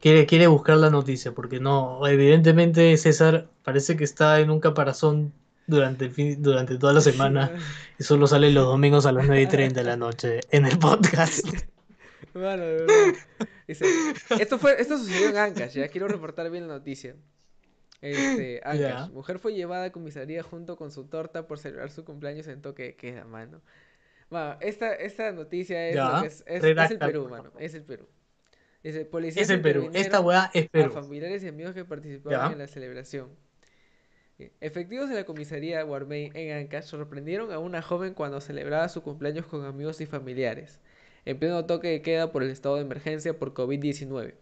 [0.00, 5.32] Quiere, quiere buscar la noticia, porque no, evidentemente César parece que está en un caparazón
[5.66, 7.52] durante, el fin- durante toda la semana
[7.98, 10.78] y solo sale los domingos a las 9 y 30 de la noche en el
[10.78, 11.46] podcast.
[12.34, 13.14] Mano, de verdad.
[13.68, 13.84] Dice,
[14.38, 17.14] esto fue, esto sucedió en Ancash, ya quiero reportar bien la noticia.
[18.00, 22.46] Este, Ancash, mujer fue llevada a comisaría junto con su torta por celebrar su cumpleaños
[22.46, 23.60] en toque de queda, mano.
[24.30, 27.74] Mano, esta, esta noticia es, lo Ya, que es, es- es el Perú, mano, es
[27.74, 28.06] el Perú.
[28.82, 30.92] Dice, policías Es el Perú, esta weá es a Perú.
[30.92, 32.52] familiares y amigos que participaban Ya.
[32.52, 33.28] en la celebración.
[34.38, 39.02] Eh, Efectivos de la comisaría Guarmey en Ancash sorprendieron a una joven cuando celebraba su
[39.02, 40.80] cumpleaños con amigos y familiares,
[41.26, 44.34] en pleno toque de queda por el estado de emergencia por COVID-19.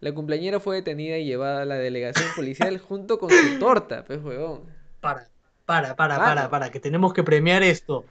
[0.00, 4.22] La cumpleañera fue detenida y llevada a la delegación policial junto con su torta, pues
[4.22, 4.62] huevón.
[5.00, 5.28] Para,
[5.66, 8.04] para, para, para, para, que tenemos que premiar esto.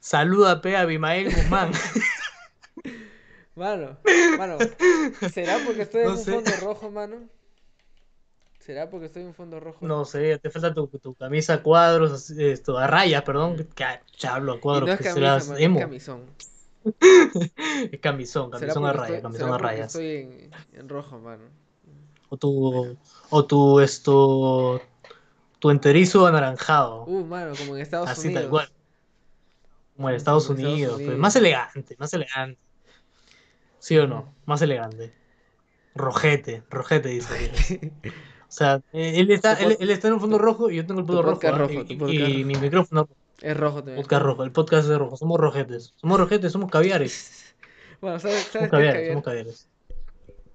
[0.00, 1.72] Saluda a Abimael Guzmán.
[3.58, 3.98] Mano,
[4.38, 4.56] mano,
[5.34, 6.32] ¿será porque estoy en un sé.
[6.32, 7.16] fondo rojo, mano?
[8.60, 9.84] ¿Será porque estoy en un fondo rojo?
[9.86, 13.56] No sé, te falta tu, tu camisa a cuadros, así, esto, a rayas, perdón.
[13.74, 13.84] Que,
[14.18, 15.78] ya hablo a Y cuadros, no es que camisa, serás mano, emo.
[15.78, 16.22] es camisón.
[17.92, 19.86] Es camisón, ¿Será camisón a rayas, camisón a rayas.
[19.86, 21.42] Estoy en, en rojo, mano.
[22.28, 22.96] O tu,
[23.30, 24.80] o tu, esto,
[25.58, 27.04] tu enterizo anaranjado.
[27.06, 28.42] Uh, mano, como en Estados Así Unidos.
[28.44, 28.66] tal cual.
[29.96, 31.18] Como en Como Estados Unidos, pues, Unidos.
[31.18, 32.60] más elegante, más elegante.
[33.78, 34.34] ¿Sí o no?
[34.46, 35.12] Más elegante.
[35.94, 37.92] Rojete, rojete dice.
[38.48, 41.06] O sea, eh, él está, él, está en un fondo rojo y yo tengo el
[41.06, 41.40] pelo rojo.
[41.46, 41.50] ¿ah?
[41.50, 43.06] rojo, Y, mi micrófono.
[43.42, 43.96] Es rojo también.
[43.98, 45.16] Podcast rojo, el podcast es rojo.
[45.18, 45.92] Somos rojetes.
[45.96, 47.44] Somos rojetes, somos caviares.
[48.00, 49.12] Bueno, ¿sabes, Somos sabes es caviares, caviar?
[49.12, 49.68] somos caviares.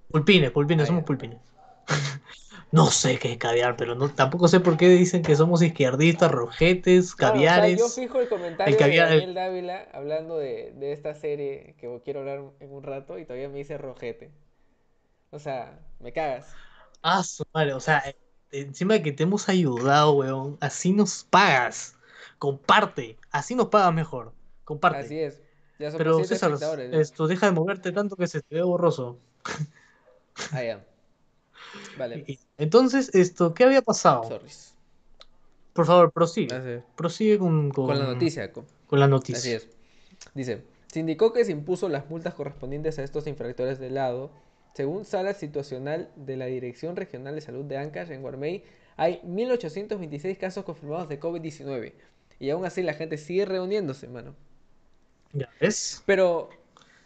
[0.10, 1.38] Pulpines, pulpines, Ah, somos pulpines.
[2.74, 6.32] No sé qué es caviar, pero no, tampoco sé por qué dicen que somos izquierdistas,
[6.32, 7.78] rojetes, Claro, o sea, caviares.
[7.78, 12.02] yo fijo el comentario el caviar- de Daniel Dávila hablando de, de esta serie que
[12.04, 14.32] quiero hablar en un rato y todavía me dice rojete.
[15.32, 16.56] O sea, me cagas.
[17.02, 18.04] Ah, su madre, o sea,
[18.52, 21.96] encima de que te hemos ayudado, weón, así nos pagas.
[22.40, 24.34] Comparte, así nos pagas mejor.
[24.64, 25.06] Comparte.
[25.06, 25.42] Así es.
[25.80, 26.52] Ya somos Pero César,
[26.94, 29.18] esto deja de moverte tanto que se te ve borroso.
[30.52, 30.86] Ah, ya.
[31.98, 32.26] Vale.
[32.58, 34.24] Entonces, esto, ¿qué había pasado?
[34.28, 34.50] Sorry.
[35.74, 36.84] Por favor, prosigue.
[36.96, 38.52] Prosigue con, con, Con la noticia.
[38.52, 39.58] co- con la Así noticia.
[39.58, 39.68] es.
[40.34, 44.32] Dice, se indicó que se impuso las multas correspondientes a estos infractores de lado.
[44.74, 48.64] Según sala situacional de la Dirección Regional de Salud de Ancash en Guarmey,
[48.98, 51.94] hay 1.826 casos confirmados de COVID-19.
[52.40, 54.36] Y aún así la gente sigue reuniéndose, mano.
[55.34, 56.04] ¿Ya ves?
[56.06, 56.50] Pero,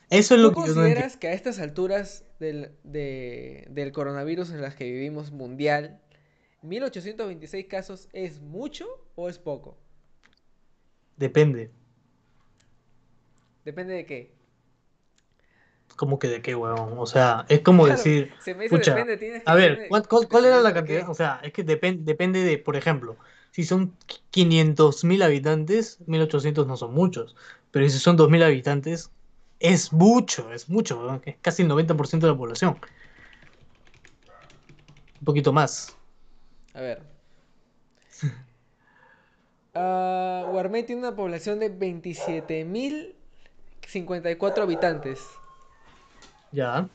[0.10, 1.06] Eso es ¿tú lo que yo no entiendo.
[1.06, 6.00] consideras que a estas alturas del, de- del coronavirus en las que vivimos mundial,
[6.62, 9.78] 1.826 casos es mucho o es poco?
[11.18, 11.70] Depende.
[13.66, 14.32] Depende de qué.
[15.96, 16.94] Como que de qué, weón.
[17.00, 19.88] O sea, es como Claro, decir, se me dice pucha, depende, tienes que a ver,
[19.88, 21.06] ¿cuál, cuál- cuál era la cantidad?
[21.06, 21.12] qué.
[21.12, 23.18] O sea, es que depen- depende de, por ejemplo,
[23.52, 23.96] si son
[24.30, 27.36] 500.000 habitantes, 1.800 no son muchos.
[27.72, 29.12] Pero si son 2.000 habitantes,
[29.60, 31.22] es mucho, es mucho, weón.
[31.26, 32.78] Es casi el 90% de la población.
[35.20, 35.96] Un poquito más.
[36.74, 37.02] A ver.
[39.74, 45.20] Guarmey tiene una población de 27.054 habitantes.
[46.52, 46.88] Ya.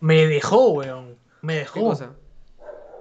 [0.00, 1.16] Me dejó, weón.
[1.42, 1.80] Me ¿Qué dejó.
[1.80, 2.14] cosa?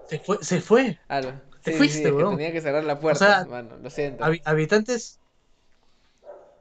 [0.07, 0.99] Se fue, se fue.
[1.09, 4.23] Lo- Te sí, fuiste, sí, que tenía que cerrar la puerta, sea, mano, lo siento.
[4.25, 5.19] Habi- habitantes.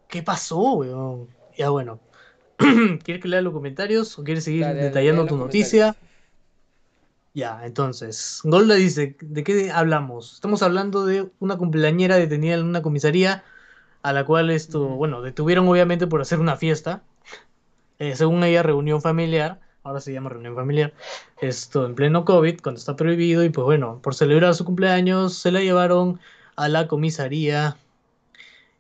[0.08, 1.28] ¿Qué pasó, weón?
[1.56, 2.00] Ya bueno.
[3.04, 5.96] ¿Quieres que lea los comentarios o quieres seguir Dale, detallando tu noticia?
[7.34, 8.40] Ya, entonces.
[8.44, 10.34] Golda dice, ¿de qué hablamos?
[10.34, 13.44] Estamos hablando de una cumpleañera detenida en una comisaría
[14.02, 17.06] a la cual esto, bueno, detuvieron obviamente por hacer una fiesta.
[17.98, 19.60] Eh, según ella, reunión familiar.
[19.86, 20.92] Ahora se llama reunión familiar.
[21.40, 23.44] Esto en pleno COVID, cuando está prohibido.
[23.44, 26.18] Y pues bueno, por celebrar su cumpleaños, se la llevaron
[26.56, 27.76] a la comisaría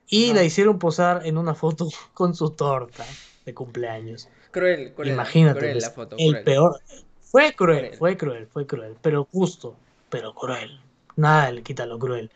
[0.08, 3.04] y la hicieron posar en una foto con su torta
[3.44, 4.28] de cumpleaños.
[4.50, 5.10] Cruel, cruel.
[5.10, 6.44] Imagínate, Cruel pues, la foto, el cruel.
[6.44, 6.80] peor.
[7.20, 7.98] Fue cruel, Cruel.
[7.98, 9.76] fue cruel, fue cruel, pero justo,
[10.10, 10.80] pero cruel.
[11.16, 12.30] Nada le quita lo cruel.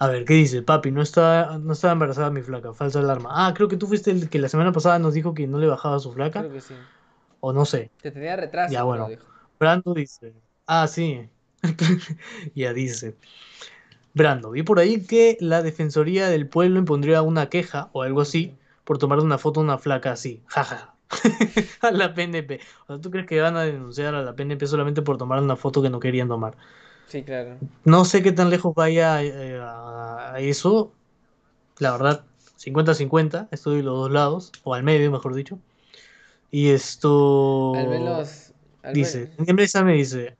[0.00, 0.62] A ver, ¿qué dice?
[0.62, 3.30] Papi, no está, no estaba embarazada mi flaca, falsa alarma.
[3.32, 5.66] Ah, creo que tú fuiste el que la semana pasada nos dijo que no le
[5.66, 6.74] bajaba a su flaca, Creo que sí.
[7.40, 7.90] O no sé.
[7.98, 9.08] Que tenía retraso, Ya, bueno.
[9.08, 9.24] dijo.
[9.58, 10.34] Brando dice,
[10.66, 11.28] ah, sí.
[12.54, 13.16] ya dice.
[14.14, 18.56] Brando, vi por ahí que la Defensoría del Pueblo impondría una queja o algo así
[18.84, 20.42] por tomar una foto de una flaca así.
[20.46, 20.94] Jaja.
[21.80, 22.60] a la PNP.
[22.84, 25.56] O sea, ¿tú crees que van a denunciar a la PNP solamente por tomar una
[25.56, 26.56] foto que no querían tomar?
[27.06, 27.58] Sí, claro.
[27.84, 30.92] No sé qué tan lejos vaya eh, a, a eso.
[31.78, 33.48] La verdad, 50-50.
[33.52, 34.52] Estoy de los dos lados.
[34.64, 35.58] O al medio, mejor dicho.
[36.50, 37.74] Y esto...
[37.74, 38.52] Al menos.
[38.82, 40.36] al Dice, mesa me dice,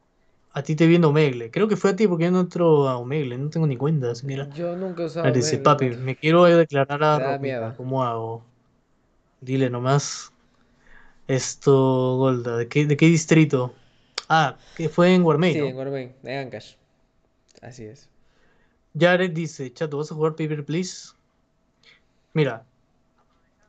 [0.53, 1.51] a ti te viendo Omegle.
[1.51, 4.15] Creo que fue a ti porque yo no entro a Omegle, no tengo ni cuenta
[4.15, 4.49] siquiera.
[4.55, 5.03] Yo nunca.
[5.23, 7.75] Me dice, Omegle, papi, me quiero declarar a Romina.
[7.77, 8.43] ¿cómo hago?
[9.41, 10.33] Dile nomás.
[11.27, 13.75] Esto, Golda, ¿de qué, de qué distrito?
[14.31, 15.67] Ah, que fue en Guarmey, Sí, ¿no?
[15.67, 16.75] en Guarmey, en Ancash.
[17.61, 18.09] Así es.
[18.99, 21.13] Jared dice, chato, ¿vas a jugar Paper Please?
[22.33, 22.65] Mira,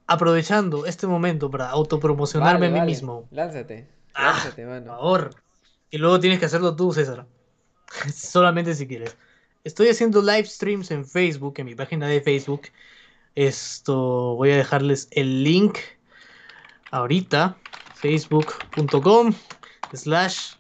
[0.10, 2.92] aprovechando este momento para autopromocionarme Vale, a mí vale.
[2.92, 3.28] mismo.
[3.32, 3.88] Lánzate.
[4.14, 4.86] Ah, Lánzate, Por mano.
[4.88, 5.36] favor.
[5.92, 7.26] Y luego tienes que hacerlo tú, César.
[8.14, 9.16] Solamente si quieres.
[9.64, 12.64] Estoy haciendo live streams en Facebook, en mi página de Facebook.
[13.36, 15.78] Esto voy a dejarles el link
[16.92, 17.58] ahorita.
[17.96, 19.34] Facebook.com
[19.94, 20.54] slash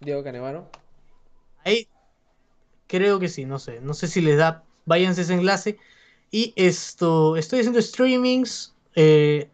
[0.00, 0.70] Diego Canevaro.
[1.64, 1.88] Ahí
[2.86, 3.80] creo que sí, no sé.
[3.80, 4.64] No sé si les da.
[4.84, 5.78] Váyanse ese enlace.
[6.34, 7.36] Y esto.
[7.36, 8.72] Estoy haciendo streamings.
[8.96, 9.48] eh,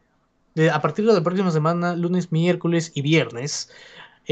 [0.54, 3.70] de- a partir de la próxima semana, lunes, miércoles y viernes.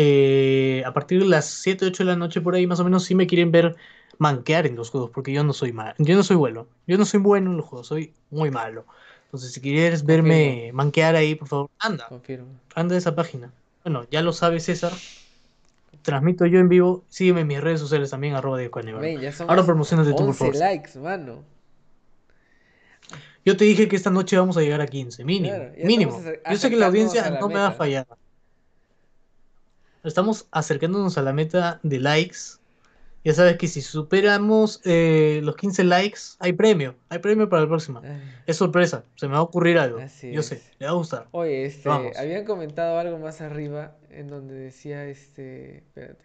[0.00, 3.04] eh, a partir de las 7, 8 de la noche por ahí, más o menos,
[3.04, 3.76] si me quieren ver
[4.18, 5.94] manquear en los juegos, porque yo no soy malo.
[5.98, 6.66] Yo no soy bueno.
[6.86, 8.86] Yo no soy bueno en los juegos, soy muy malo.
[9.24, 12.06] Entonces, si quieres verme manquear ahí, por favor, anda.
[12.08, 12.48] Confirmo.
[12.74, 13.50] anda a esa página.
[13.84, 14.92] Bueno, ya lo sabe César.
[16.02, 17.04] Transmito yo en vivo.
[17.08, 18.70] Sígueme en mis redes sociales también, arroba de
[19.48, 20.56] Ahora promocionate tú, por 11 favor.
[20.56, 21.57] likes, mano.
[23.44, 25.54] Yo te dije que esta noche vamos a llegar a 15, mínimo.
[25.54, 26.22] Claro, mínimo.
[26.50, 28.06] Yo sé que la audiencia la no me va a fallar.
[30.04, 32.38] estamos acercándonos a la meta de likes.
[33.24, 36.94] Ya sabes que si superamos eh, los 15 likes, hay premio.
[37.08, 38.00] Hay premio para la próxima.
[38.04, 39.98] Ay, Es sorpresa, se me va a ocurrir algo.
[39.98, 40.46] Así Yo es.
[40.46, 41.26] sé, le va a gustar.
[41.32, 42.16] Oye, este, Vamos.
[42.16, 46.24] habían comentado algo más arriba en donde decía, este, espérate,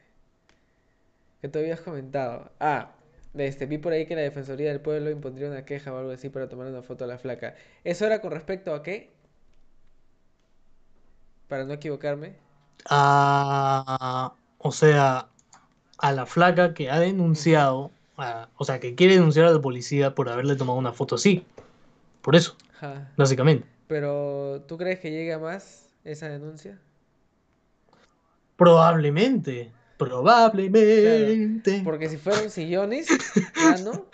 [1.41, 2.51] que tú habías comentado.
[2.59, 2.91] Ah,
[3.35, 6.29] este, vi por ahí que la Defensoría del Pueblo impondría una queja o algo así
[6.29, 7.55] para tomar una foto a la flaca.
[7.83, 9.11] ¿Eso era con respecto a qué?
[11.47, 12.33] Para no equivocarme.
[12.89, 15.27] Ah, o sea,
[15.97, 20.15] a la flaca que ha denunciado, a- o sea, que quiere denunciar a la policía
[20.15, 21.45] por haberle tomado una foto así.
[22.21, 23.11] Por eso, Ajá.
[23.17, 23.65] básicamente.
[23.87, 26.79] Pero, ¿tú crees que llega más esa denuncia?
[28.55, 31.73] Probablemente, probablemente.
[31.83, 33.21] Porque si fueron sillones,
[33.55, 34.07] mano,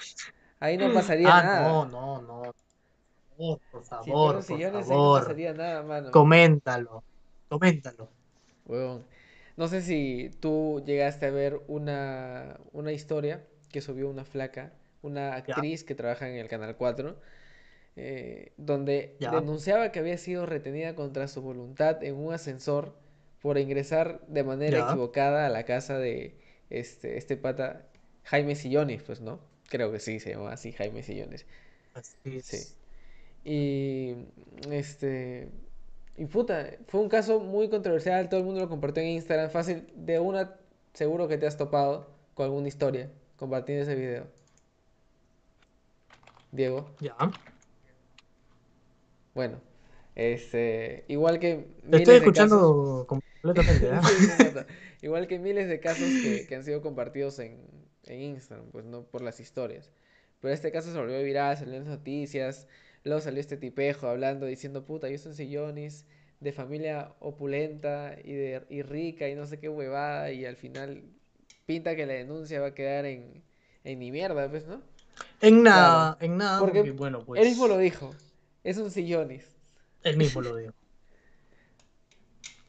[0.59, 1.83] ahí no pasaría Ah, nada.
[1.83, 2.53] no, no, no.
[3.71, 5.13] Por Si favor, fueron por sillones, ahí no favor.
[5.13, 6.17] pasaría nada, mano.
[6.17, 7.03] Coméntalo,
[7.49, 8.05] coméntalo.
[9.57, 15.35] No sé si tú llegaste a ver una, una historia que subió una flaca, una
[15.35, 17.19] actriz que trabaja en el Canal 4,
[17.95, 19.31] eh, donde Ya.
[19.31, 22.95] denunciaba que había sido retenida contra su voluntad en un ascensor
[23.41, 24.87] por ingresar de manera Ya.
[24.89, 26.35] equivocada a la casa de
[26.69, 27.85] este, este pata
[28.23, 29.39] Jaime Sillones, pues, ¿no?
[29.69, 31.45] Creo que sí, se llama así, Jaime Sillones.
[31.93, 32.45] Así es.
[32.45, 32.75] Sí.
[33.43, 34.15] Y
[34.71, 35.49] este.
[36.17, 39.87] Y puta, fue un caso muy controversial, todo el mundo lo compartió en Instagram, fácil,
[39.95, 40.55] de una
[40.93, 44.27] seguro que te has topado con alguna historia compartiendo ese video.
[46.51, 47.15] Diego, Ya.
[49.35, 49.59] bueno,
[50.15, 53.05] este, igual que estoy escuchando
[53.41, 54.43] completamente, ¿eh?
[54.45, 54.67] nota.
[55.01, 57.57] Igual que miles de casos que, que han sido compartidos en,
[58.05, 59.91] en Instagram, pues no por las historias.
[60.39, 62.67] Pero este caso se volvió viral, salió en las noticias,
[63.03, 66.05] luego salió este tipejo hablando, diciendo, puta, yo soy sillones,
[66.39, 71.03] de familia opulenta y, de, y rica y no sé qué huevada, y al final
[71.65, 73.43] pinta que la denuncia va a quedar en,
[73.83, 74.81] en ni mierda, pues, ¿no?
[75.41, 77.41] En nada, en nada, Porque porque, bueno, pues.
[77.41, 78.15] Él mismo lo dijo,
[78.63, 79.45] es un sillones.
[80.03, 80.73] Él mismo lo dijo.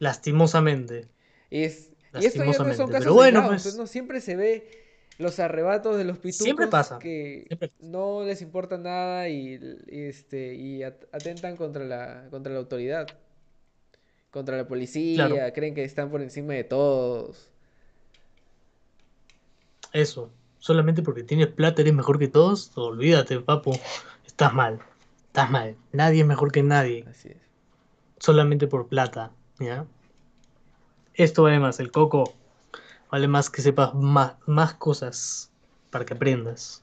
[0.01, 1.07] Lastimosamente.
[1.51, 4.35] Y, es, y esto ya no son Lastimosamente, casos pero bueno, pues- no siempre se
[4.35, 4.69] ve
[5.19, 7.81] los arrebatos de los pitucos Siempre pasa, que siempre pasa.
[7.87, 13.07] no les importa nada y, y, este y atentan contra la contra la autoridad,
[14.31, 15.53] contra la policía, Claro.
[15.55, 17.51] creen que están por encima de todos.
[19.93, 20.31] Eso.
[20.59, 22.71] Solamente porque tienes plata eres mejor que todos.
[22.77, 23.73] Olvídate, papu.
[24.27, 24.79] Estás mal.
[25.27, 25.77] Estás mal.
[25.93, 27.05] Nadie es mejor que nadie.
[27.09, 27.37] Así es.
[28.19, 29.33] Solamente por plata.
[29.61, 29.85] ¿Ya?
[31.15, 31.79] Esto vale más.
[31.81, 32.35] El coco
[33.11, 35.51] vale más que sepas más, más cosas
[35.91, 36.83] para que aprendas.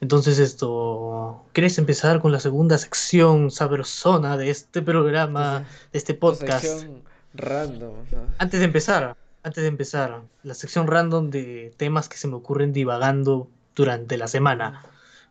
[0.00, 6.64] Entonces esto, ¿quieres empezar con la segunda sección sabrosona de este programa, de este podcast?
[6.64, 7.02] sección
[7.34, 8.18] random, ¿no?
[8.38, 12.72] Antes de empezar, antes de empezar, la sección random de temas que se me ocurren
[12.72, 14.84] divagando durante la semana.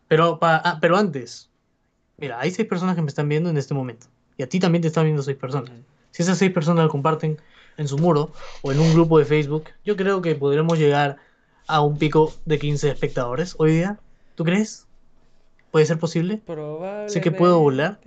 [0.08, 1.50] Pero, pa- ah, pero antes,
[2.16, 4.06] mira, hay seis personas que me están viendo en este momento.
[4.38, 5.70] Y a ti también te están viendo seis personas.
[6.12, 7.38] Si esas seis personas lo comparten
[7.76, 11.16] en su muro o en un grupo de Facebook, yo creo que podremos llegar
[11.66, 13.98] a un pico de 15 espectadores hoy día.
[14.34, 14.86] ¿Tú crees?
[15.70, 16.42] ¿Puede ser posible?
[16.46, 17.20] Probablemente.
[17.20, 17.98] que puedo volar.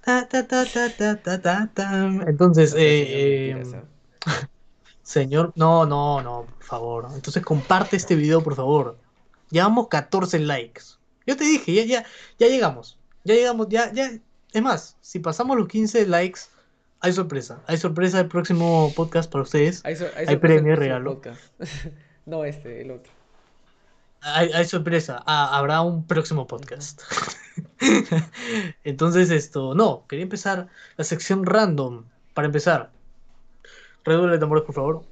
[0.00, 2.06] Ta, ta, ta, ta, ta, ta, ta, ta.
[2.26, 3.62] Entonces, sé, eh,
[5.02, 7.08] señor, no, no, no, por favor.
[7.14, 8.96] Entonces comparte este video, por favor.
[9.50, 10.82] Llevamos 14 likes.
[11.26, 12.06] Yo te dije, ya, ya,
[12.38, 12.98] ya llegamos.
[13.24, 14.10] Ya llegamos, ya, ya.
[14.52, 16.40] Es más, si pasamos los 15 likes,
[17.00, 17.62] hay sorpresa.
[17.66, 19.80] Hay sorpresa el próximo podcast para ustedes.
[19.84, 21.14] Hay, sor- hay Hay sorpresa premio, regalo.
[21.14, 21.40] podcast.
[22.26, 23.12] no este, el otro.
[24.22, 25.22] Hay, hay sorpresa.
[25.24, 27.00] Ah, habrá un próximo podcast.
[28.84, 32.04] Entonces, esto, no, quería empezar la sección random.
[32.34, 32.90] Para empezar,
[34.04, 35.04] redoble de tambores, por favor.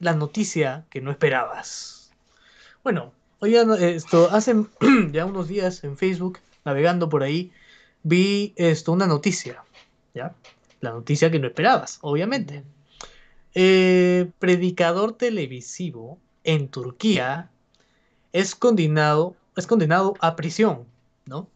[0.00, 1.97] La noticia que no esperabas.
[2.88, 3.12] Bueno,
[3.66, 4.64] no- esto, hace
[5.12, 7.52] ya unos días en Facebook, navegando por ahí,
[8.02, 9.62] vi esto, una noticia,
[10.14, 10.34] ¿ya?
[10.80, 12.64] La noticia que no esperabas, obviamente.
[13.54, 17.50] Eh, predicador televisivo en Turquía
[18.32, 20.86] es condenado, es condenado a prisión,
[21.26, 21.46] ¿no?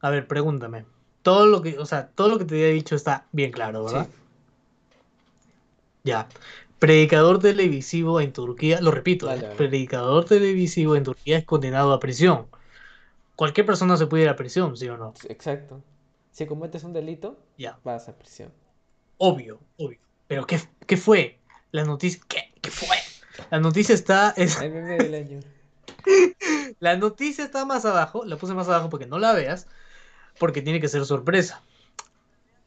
[0.00, 0.86] A ver, pregúntame.
[1.20, 4.06] Todo lo que, o sea, todo lo que te he dicho está bien claro, ¿verdad?
[4.06, 4.12] Sí.
[6.04, 6.28] Ya.
[6.78, 12.46] Predicador televisivo en Turquía, lo repito, predicador televisivo en Turquía es condenado a prisión.
[13.34, 15.14] Cualquier persona se puede ir a prisión, ¿sí o no?
[15.28, 15.82] Exacto.
[16.32, 17.78] Si cometes un delito, Ya.
[17.82, 18.52] vas a prisión.
[19.18, 19.98] Obvio, obvio.
[20.26, 21.38] Pero ¿qué, qué fue?
[21.72, 22.96] La noticia, ¿qué, qué fue?
[23.50, 25.40] La noticia está, es, El meme del año.
[26.78, 29.66] La noticia está más abajo, la puse más abajo porque no la veas,
[30.38, 31.62] porque tiene que ser sorpresa.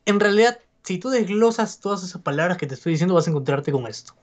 [0.06, 3.72] En realidad, si tú desglosas todas esas palabras que te estoy diciendo, vas a encontrarte
[3.72, 4.16] con esto.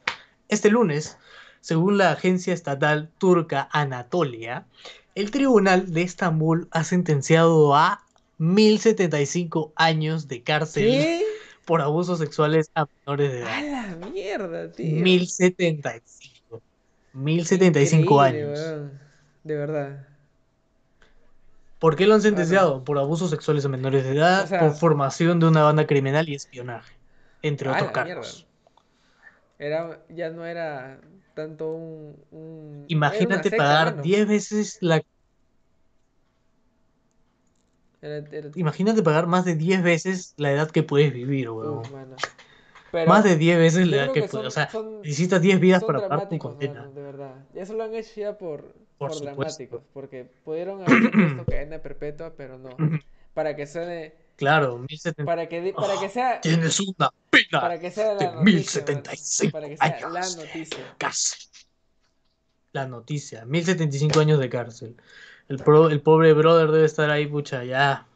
[0.48, 1.16] Este lunes,
[1.60, 4.66] según la agencia estatal turca Anatolia,
[5.14, 8.02] el tribunal de Estambul ha sentenciado a
[8.38, 11.22] 1075 años de cárcel ¿Qué?
[11.64, 13.96] por abusos sexuales a menores de A edad.
[14.00, 15.04] la mierda, tío.
[15.04, 16.60] 1075.
[17.12, 18.58] 1075 Increíble, años.
[18.58, 19.00] weón.
[19.44, 20.08] De verdad.
[21.78, 22.84] ¿Por qué lo han sentenciado?
[22.84, 26.28] Por abusos sexuales a menores de edad, O sea- por formación de una banda criminal
[26.28, 26.94] y espionaje,
[27.42, 28.46] entre otros cargos.
[29.58, 31.00] Era, ya no era
[31.34, 34.02] tanto un, Imagínate secta, pagar mano.
[34.02, 35.02] 10 veces la
[38.02, 41.78] Era- era- imagínate pagar más de 10 veces la edad que puedes vivir, weón.
[41.78, 42.16] uf, mano.
[42.92, 44.70] Pero Más de 10 veces la edad que, que puedes, o sea,
[45.02, 46.82] necesitas 10 vidas para pagar tu condena.
[46.82, 47.34] mano, de verdad.
[47.54, 49.34] Y eso lo han hecho ya por, Por por supuesto.
[49.34, 52.76] dramáticos, porque pudieron haber puesto cadena perpetua, pero no.
[53.34, 55.24] Para que suene, Claro, 1070.
[55.24, 58.96] para que, para que sea, Tienes una pena para que sea de la noticia, mano.
[59.02, 60.36] 1075 Para que sea la años.
[60.36, 60.94] noticia.
[60.98, 61.38] cárcel.
[62.72, 64.96] La noticia, 1075 años de cárcel.
[65.48, 68.06] El, pro- el pobre brother debe estar ahí, pucha, ya.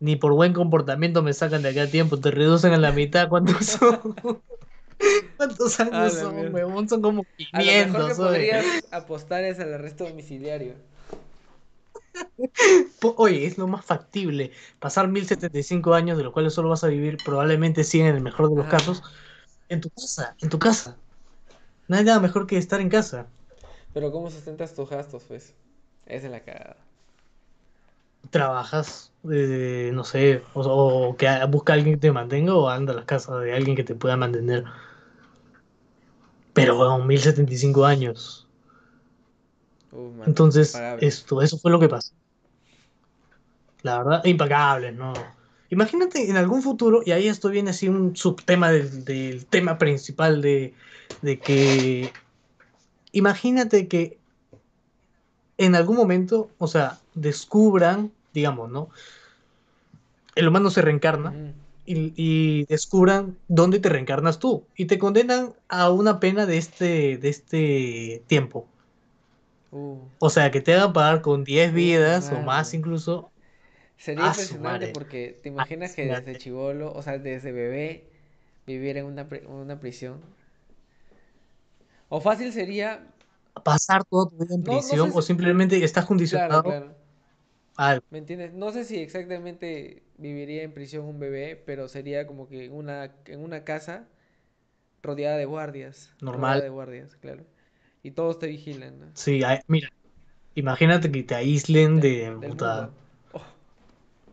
[0.00, 3.28] Ni por buen comportamiento me sacan de acá a tiempo, te reducen a la mitad.
[3.28, 4.14] ¿Cuántos son?
[5.36, 6.88] ¿Cuántos A años son, huevón?
[6.88, 8.06] Son como A lo mejor 500.
[8.06, 10.74] que podrías apostar es al arresto domiciliario.
[13.16, 14.52] Oye, es lo más factible.
[14.78, 18.48] Pasar 1075 años, de los cuales solo vas a vivir probablemente 100 en el mejor
[18.50, 19.02] de los casos,
[19.68, 20.98] en tu casa, en tu casa.
[21.88, 23.28] No hay nada mejor que estar en casa.
[23.92, 25.54] Pero ¿cómo sustentas tus gastos, pues?
[26.06, 26.76] Esa es la cagada.
[28.30, 30.62] trabajas, eh, no sé, o,
[31.10, 33.76] o que busca a alguien que te mantenga o anda a la casa de alguien
[33.76, 34.64] que te pueda mantener.
[36.60, 38.46] Pero, bueno, 1075 años.
[39.92, 41.06] Uf, mano, Entonces, impagable.
[41.06, 42.12] esto, eso fue lo que pasó.
[43.82, 45.12] La verdad, impagable, ¿no?
[45.70, 50.42] Imagínate en algún futuro, y ahí esto viene así un subtema del, del tema principal
[50.42, 50.74] de,
[51.22, 52.12] de que,
[53.12, 54.18] imagínate que
[55.58, 58.88] en algún momento, o sea, descubran, digamos, ¿no?
[60.34, 61.54] El humano se reencarna.
[61.92, 67.18] Y, y descubran dónde te reencarnas tú y te condenan a una pena de este,
[67.18, 68.68] de este tiempo.
[69.72, 73.32] Uh, O sea, que te hagan pagar con 10 Uh, vidas o más incluso.
[73.96, 78.10] Sería impresionante porque te imaginas que desde chivolo, o sea, desde bebé,
[78.66, 80.20] vivir en una, una prisión.
[82.16, 82.88] O fácil sería,
[83.64, 86.96] Pasar toda tu vida en No, no prisión o si- simplemente estás claro, condicionado claro,
[87.76, 88.06] a algo.
[88.10, 88.52] ¿me entiendes?
[88.54, 93.16] No sé si exactamente viviría en prisión un bebé, pero sería como que en una,
[93.26, 94.08] en una casa
[95.02, 96.12] rodeada de guardias.
[96.20, 96.58] Normal.
[96.58, 97.46] Rodeada de guardias, claro.
[98.02, 99.06] Y todos te vigilan, ¿no?
[99.14, 99.88] Sí, mira,
[100.54, 102.94] imagínate que te aíslen de, Del- del puta, mundo.
[103.32, 103.42] Oh,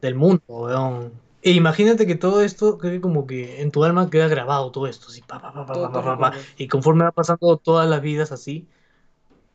[0.02, 1.22] del mundo, weón.
[1.42, 5.08] E imagínate que todo esto, que como que en tu alma queda grabado todo esto,
[5.10, 6.34] así, pa, pa, pa, pa, pa, pa.
[6.58, 8.68] Y conforme va pasando todas las vidas así,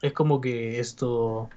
[0.02, 1.50] es como que esto...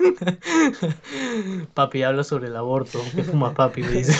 [1.74, 3.12] Papi habla sobre el aborto.
[3.14, 3.82] ¿Qué fumas, papi?
[3.82, 4.14] Me dice.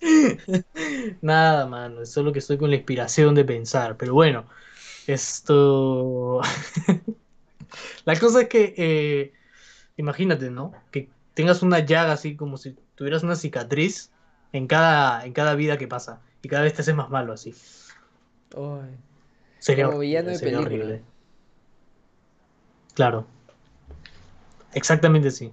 [1.22, 2.02] Nada, mano.
[2.02, 3.96] Es solo que estoy con la inspiración de pensar.
[3.96, 4.46] Pero bueno,
[5.06, 6.40] esto.
[8.04, 9.32] La cosa es que, eh,
[9.96, 10.72] imagínate, ¿no?
[10.90, 14.10] Que tengas una llaga así como si tuvieras una cicatriz
[14.52, 16.20] en cada, en cada vida que pasa.
[16.42, 17.54] Y cada vez te haces más malo así.
[19.58, 20.84] Sería Como villano horrible, de sería película.
[20.84, 21.04] horrible.
[23.00, 23.24] Claro.
[24.74, 25.50] Exactamente sí.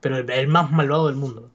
[0.00, 1.50] Pero el, el más malvado del mundo.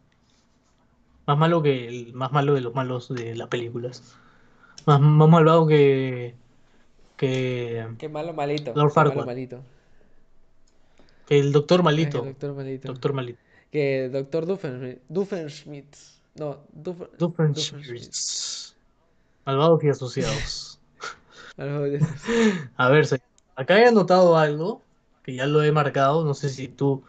[1.26, 4.04] Más malo que el más malo de los malos de las películas.
[4.86, 6.36] Más, más malvado que.
[7.16, 7.88] que.
[7.98, 8.74] Qué malo malito.
[8.76, 9.26] Lord Farquaad.
[9.26, 9.64] malito.
[11.28, 12.22] que el doctor malito.
[12.22, 12.88] doctor malito.
[12.90, 13.40] Doctor malito.
[13.72, 14.46] Que doctor.
[14.46, 16.20] Doofenshmirtz.
[16.36, 18.76] No, Doof- Doofenshmirtz.
[19.46, 20.82] Malvados y asociados.
[22.76, 23.08] A ver,
[23.56, 24.89] acá he anotado algo
[25.30, 26.24] que ya lo he marcado.
[26.26, 27.04] No sé si tú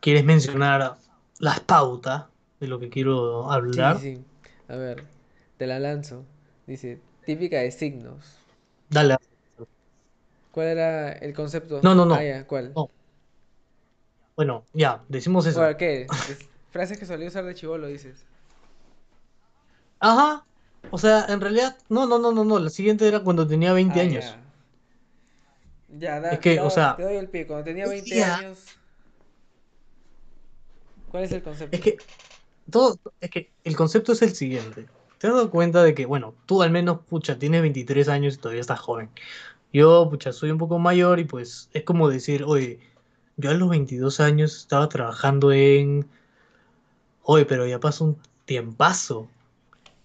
[0.00, 0.98] quieres mencionar
[1.40, 2.26] las pautas
[2.60, 3.96] de lo que quiero hablar.
[3.96, 4.24] sí, sí.
[4.68, 5.04] A ver,
[5.56, 6.24] te la lanzo.
[6.66, 8.38] Dice, típica de signos.
[8.90, 9.16] Dale.
[10.50, 11.82] ¿Cuál era el concepto?
[11.82, 12.14] No, no, no.
[12.14, 12.74] Ah, ya, ¿cuál?
[12.74, 12.90] No.
[14.36, 15.60] Bueno, ya, decimos eso.
[15.60, 16.14] ¿Cuál, qué?
[16.24, 18.26] Es- frases que solía usar de chivolo, dices.
[20.00, 20.46] Ajá.
[20.90, 22.58] O sea, en realidad, no, no, no, no, no.
[22.58, 24.38] La siguiente era cuando tenía 20 Ah, años.
[24.38, 24.45] Ya,
[25.88, 27.46] Ya, da- Es que, o sea, te doy el pie.
[27.46, 28.58] Cuando tenía hoy 20 día- años.
[31.10, 31.76] ¿Cuál es el concepto?
[31.76, 31.96] Es que
[32.70, 34.86] todo, es que el concepto es el siguiente.
[35.18, 38.38] Te has dado cuenta de que, bueno, tú al menos, pucha, tienes 23 años y
[38.38, 39.08] todavía estás joven.
[39.72, 42.80] Yo, pucha, soy un poco mayor y pues es como decir, oye,
[43.36, 46.08] yo a los 22 años estaba trabajando en...
[47.22, 49.28] Oye, pero ya pasó un tiempazo.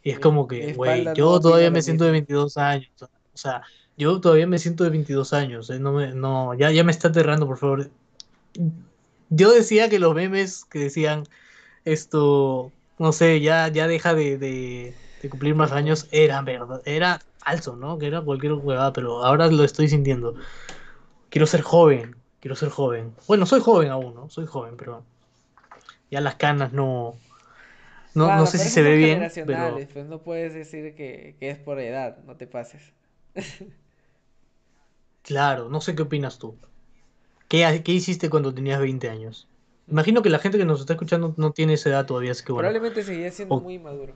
[0.04, 2.26] Y es como que, güey, yo todavía me siento de mismo.
[2.28, 2.92] 22 años.
[3.02, 3.62] O sea,
[4.02, 5.70] yo todavía me siento de 22 años.
[5.70, 7.92] eh, No me, no, ya, ya me está aterrando, por favor.
[9.30, 11.24] Yo decía que los memes que decían
[11.86, 17.22] esto, no sé, ya, ya deja de, de, de cumplir más años, era verdad, era
[17.40, 18.00] falso, ¿no?
[18.00, 20.36] Que era cualquier huevada, pero ahora lo estoy sintiendo.
[21.30, 23.14] Quiero ser joven, quiero ser joven.
[23.28, 24.30] Bueno, soy joven aún, ¿no?
[24.30, 25.04] Soy joven, pero
[26.10, 27.16] ya las canas no,
[28.16, 31.58] no, no sé si se ve bien, pero pues no puedes decir que, que es
[31.60, 32.94] por edad, no te pases.
[35.32, 36.58] claro, no sé qué opinas tú.
[37.48, 39.48] ¿Qué, hiciste cuando tenías 20 años?
[39.88, 42.52] Imagino que la gente que nos está escuchando no tiene esa edad todavía, así que
[42.52, 42.68] bueno.
[42.68, 44.14] Probablemente seguiría siendo O- muy maduro.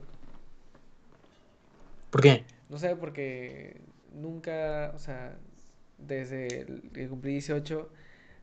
[2.09, 2.43] ¿por qué?
[2.69, 3.79] No sé, porque
[4.13, 5.37] nunca, o sea,
[5.97, 7.89] desde que cumplí 18,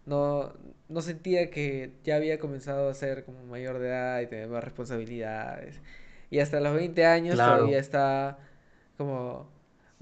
[0.06, 0.54] no,
[0.88, 4.64] no sentía que ya había comenzado a ser como mayor de edad y tener más
[4.64, 5.80] responsabilidades.
[6.30, 8.38] Y hasta los 20 años todavía está
[8.96, 9.51] como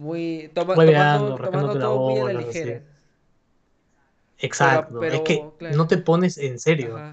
[0.01, 2.75] muy, toma- tomando, tomando todo muy a la ligera.
[2.75, 2.83] así.
[4.59, 7.05] Pero, Exacto, es que no te pones en serio,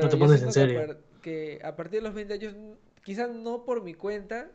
[0.00, 0.80] no te pones en serio.
[1.22, 2.54] que a partir de los 20 años,
[3.04, 4.50] quizás no por mi cuenta,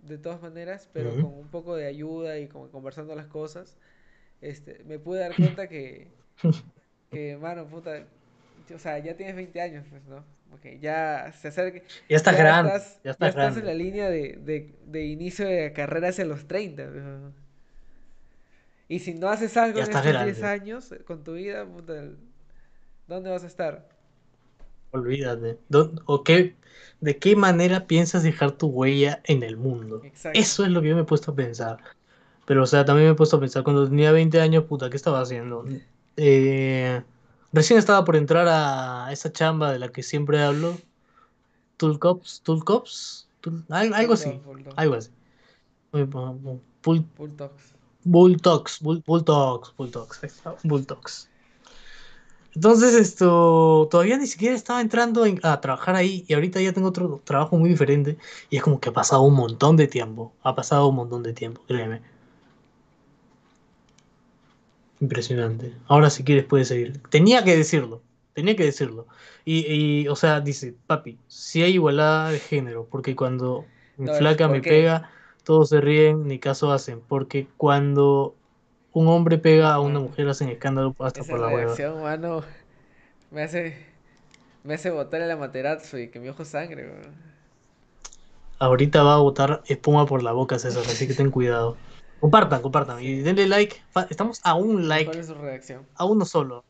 [0.00, 3.78] de todas maneras, pero con un poco de ayuda y como conversando las cosas,
[4.42, 6.12] este, me pude dar cuenta que,
[7.10, 8.06] que, mano, puta,
[8.74, 10.24] o sea, ya tienes 20 años, pues, ¿no?
[10.50, 13.74] Porque ya se acerca, Ya estás ya grande, estás, ya ya estás estás en la
[13.74, 17.32] línea de, de, de inicio de carrera hacia los 30, pues, ¿no?
[18.88, 21.64] Y si no haces algo ya en estos 10 grande, años eh, con tu vida,
[21.66, 21.94] puta,
[23.08, 23.88] ¿dónde vas a estar?
[24.90, 25.58] olvídate.
[25.68, 26.56] ¿Dó- ¿O qué,
[27.00, 30.08] de qué manera piensas dejar tu huella en el mundo?
[30.08, 30.32] Exacto.
[30.32, 31.78] Eso es lo que yo me he puesto a pensar.
[32.46, 34.96] Pero, o sea, también me he puesto a pensar, cuando tenía 20 años, puta, ¿qué
[34.96, 35.68] estaba haciendo?
[36.16, 37.02] Eh,
[37.52, 40.76] recién estaba por entrar a esa chamba de la que siempre hablo,
[41.76, 44.40] Toolcops, Toolcops, Tool- al- algo así,
[44.76, 45.10] algo así.
[45.92, 47.74] Bull, Bulldogs.
[48.04, 51.28] Bull Talks, Bull, Bull Talks, Bull Talks, ahí está, Bull Talks.
[52.54, 56.88] Entonces, esto, todavía ni siquiera estaba entrando en- a trabajar ahí y ahorita ya tengo
[56.88, 58.18] otro trabajo muy diferente
[58.50, 61.32] y es como que ha pasado un montón de tiempo, ha pasado un montón de
[61.34, 62.02] tiempo, créeme.
[65.00, 65.76] Impresionante.
[65.86, 67.00] Ahora si quieres puedes seguir.
[67.10, 69.06] Tenía que decirlo, tenía que decirlo.
[69.44, 69.64] Y,
[70.02, 74.48] y, o sea, dice, papi, si hay igualdad de género, porque cuando mi No, flaca
[74.48, 75.10] ¿por me pega,
[75.44, 78.36] todos se ríen, ni caso hacen, porque cuando
[78.92, 82.42] un hombre pega a una mujer hacen escándalo hasta esa por la reacción, mano,
[83.30, 83.76] me hace,
[84.64, 86.90] me hace botar el amaterasu y que mi ojo sangre.
[88.60, 91.80] Ahorita va a botar espuma por la boca, César, así que ten cuidado.
[92.20, 93.22] Compartan, compartan y Sí.
[93.22, 93.76] denle like.
[94.10, 95.86] Estamos a un ¿Y cuál like, es su reacción?
[95.94, 96.64] a uno solo.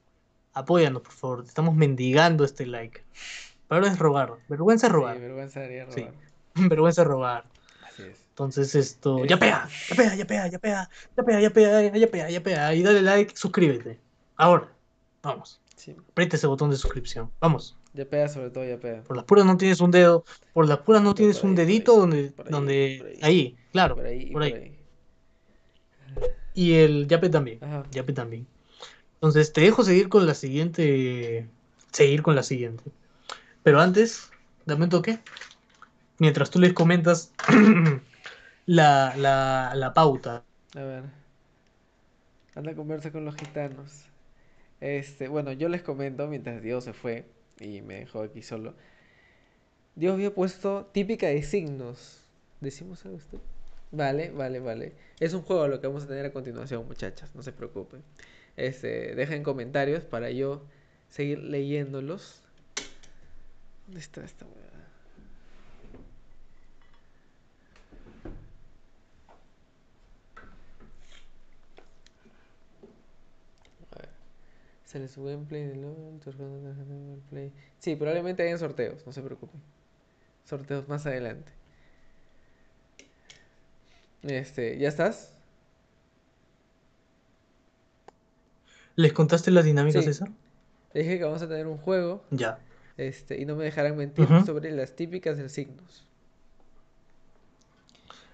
[0.55, 1.45] Apóyanos, por favor.
[1.47, 3.05] Estamos mendigando este like.
[3.69, 4.35] Pero es robar.
[4.49, 5.19] Vergüenza es Sí, robar.
[5.19, 6.01] vergüenza daría Sí.
[6.03, 6.15] robar.
[6.71, 7.45] Vergüenza es robar.
[7.87, 8.25] Así es.
[8.31, 9.25] Entonces esto.
[9.25, 9.69] ¡Ya Es, pega!
[9.91, 10.17] ¡Ya pega!
[10.17, 10.49] ¡Ya pega!
[10.49, 10.89] ¡Ya pega!
[11.17, 11.41] ¡Ya pega!
[11.41, 11.99] ¡Ya pega!
[11.99, 12.31] ¡Ya pega!
[12.31, 12.75] ¡Ya pega!
[12.75, 13.99] Y dale like, suscríbete.
[14.37, 14.73] Ahora.
[15.23, 15.61] Vamos.
[15.77, 17.31] sí, Aprieta ese botón de suscripción.
[17.41, 17.77] Vamos.
[17.95, 19.03] ya pega sobre todo, ya pega.
[19.03, 20.25] Por las puras no tienes un dedo.
[20.53, 22.31] Por las puras no tienes un dedito ahí, donde.
[22.33, 22.99] por ahí, donde.
[23.19, 23.97] por ahí, claro.
[23.97, 24.78] por ahí Por ahí.
[26.55, 27.63] Y el yape también.
[27.63, 27.85] Ajá.
[27.91, 28.47] Yape también.
[29.15, 31.47] Entonces te dejo seguir con la siguiente.
[31.93, 32.85] Seguir con la siguiente.
[33.63, 34.31] Pero antes,
[34.67, 35.19] dame un toque.
[36.19, 37.33] Mientras tú les comentas
[38.67, 40.45] la, la, la pauta.
[40.75, 41.05] A ver.
[42.55, 44.05] Anda a conversa con los gitanos.
[44.81, 47.25] Este, bueno, yo les comento mientras Dios se fue
[47.61, 48.75] y me dejó aquí solo.
[49.97, 52.25] Dios había puesto típica de signos.
[52.61, 53.41] ¿Decimos algo esto?
[53.91, 54.93] Vale, vale, vale.
[55.19, 58.03] Es un juego lo que vamos a tener a continuación, muchachas, no se preocupen.
[58.57, 60.63] Este, dejen comentarios para yo
[61.09, 62.43] seguir leyéndolos.
[63.87, 64.47] ¿Dónde está esta.
[74.85, 77.53] Se les sube en Play de Play.
[77.79, 79.61] Sí, probablemente hayan sorteos, no se preocupen.
[80.47, 81.58] Sorteos más adelante.
[84.23, 85.33] Este, ¿ya estás?
[88.97, 90.13] ¿Les contaste las dinámicas, Sí.
[90.13, 90.31] César?
[90.93, 92.59] Dije que vamos a tener un juego, Ya.
[92.97, 96.05] este, y no me dejarán mentir sobre las típicas de signos.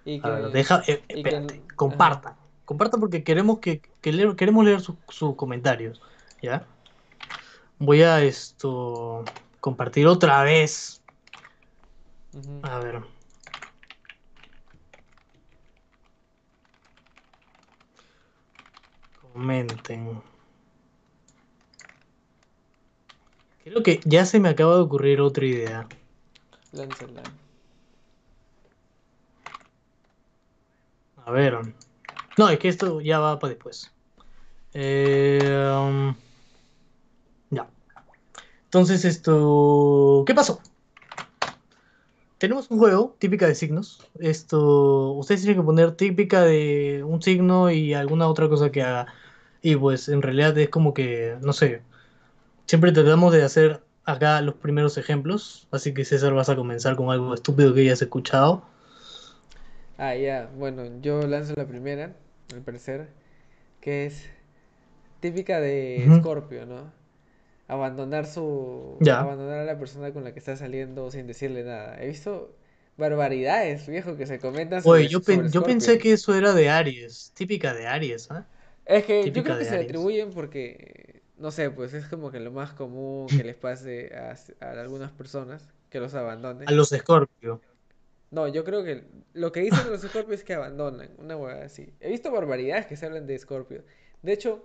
[0.06, 0.82] Y A ver, que, deja.
[0.86, 1.54] eh, y que, espérate.
[1.54, 2.34] ajá, Compartan.
[2.64, 6.00] Compartan porque queremos que, que leer- queremos leer sus sus comentarios.
[6.42, 6.66] ¿Ya?
[7.78, 9.24] Voy a esto.
[9.60, 11.02] Compartir otra vez.
[12.62, 13.02] A ver.
[19.34, 20.22] Comenten.
[23.64, 25.88] Creo que ya se me acaba de ocurrir otra idea.
[26.70, 27.24] Lánzala.
[31.26, 31.58] A ver.
[32.38, 33.90] No, es que esto ya va para después.
[34.72, 36.14] Eh, um,
[37.50, 37.66] ya.
[38.66, 40.22] Entonces esto...
[40.28, 40.60] ¿Qué pasó?
[42.38, 44.06] Tenemos un juego típica de signos.
[44.20, 45.10] Esto...
[45.14, 49.12] Ustedes tienen que poner típica de un signo y alguna otra cosa que haga.
[49.64, 51.82] Y pues en realidad es como que, no sé.
[52.66, 55.68] Siempre tratamos de hacer acá los primeros ejemplos.
[55.72, 58.64] Así que César vas a comenzar con algo estúpido que hayas escuchado.
[59.98, 62.16] Ah, ya, bueno, yo lanzo la primera,
[62.52, 63.08] al parecer,
[63.80, 64.26] que es
[65.20, 66.14] típica de Ujú.
[66.14, 66.92] Scorpio, ¿no?
[67.68, 69.08] Abandonar su...
[69.16, 72.02] Abandonar a la persona con la que está saliendo sin decirle nada.
[72.02, 72.56] He visto
[72.98, 76.68] barbaridades, viejo, que se comentan Oye, yo, sobre pen- yo pensé que eso era de
[76.70, 77.32] Aries.
[77.34, 78.46] Típica de Aries, ¿ah?
[78.86, 82.52] Es que yo creo que se atribuyen porque, no sé, pues es como que lo
[82.52, 86.68] más común que les pase a, a algunas personas que los A abandonen.
[86.72, 87.60] los Scorpio.
[88.30, 91.92] No, yo creo que lo que dicen los Scorpios es que abandonan, una hueá así.
[92.00, 93.84] He visto barbaridades que se hablan de Scorpio.
[94.22, 94.64] De hecho,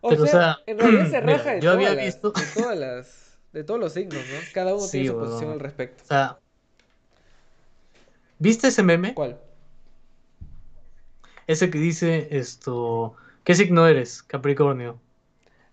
[0.00, 2.32] o Pero, o sea, en realidad se mira, raja de yo había todas las, visto-
[2.34, 4.52] de todas las, de todos los signos, ¿no?
[4.52, 6.02] Cada uno tiene su posición al respecto.
[6.02, 6.38] O sea,
[8.38, 9.14] ¿viste ese meme?
[9.14, 9.38] ¿Cuál?
[11.52, 13.16] Ese que dice esto.
[13.44, 14.22] ¿Qué signo eres?
[14.22, 15.00] Capricornio.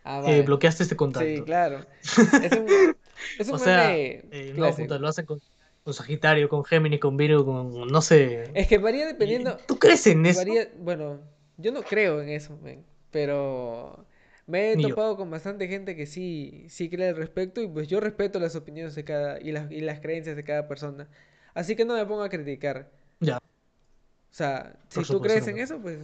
[0.04, 1.42] Ah, Eh, bloqueaste este contacto.
[1.42, 1.86] Sí, claro.
[2.40, 2.96] Es un,
[3.38, 4.78] es un O sea, eh, no, clásico.
[4.78, 5.40] puta, lo hacen con,
[5.84, 7.88] con Sagitario, con Géminis, con Virgo, con.
[7.92, 8.54] No sé.
[8.54, 9.60] Es que varía dependiendo.
[9.68, 10.46] ¿Tú crees en eso?
[10.46, 11.22] Varía, bueno,
[11.58, 12.60] yo no creo en eso,
[13.12, 14.06] pero
[14.46, 14.96] me he Ni yo.
[14.96, 18.56] topado con bastante gente que sí, sí cree al respecto y pues yo respeto las
[18.56, 21.10] opiniones de cada y las, y las creencias de cada persona.
[21.54, 22.92] Así que no me pongo a criticar.
[24.32, 25.52] O sea, si tú crees no.
[25.52, 26.00] en eso, pues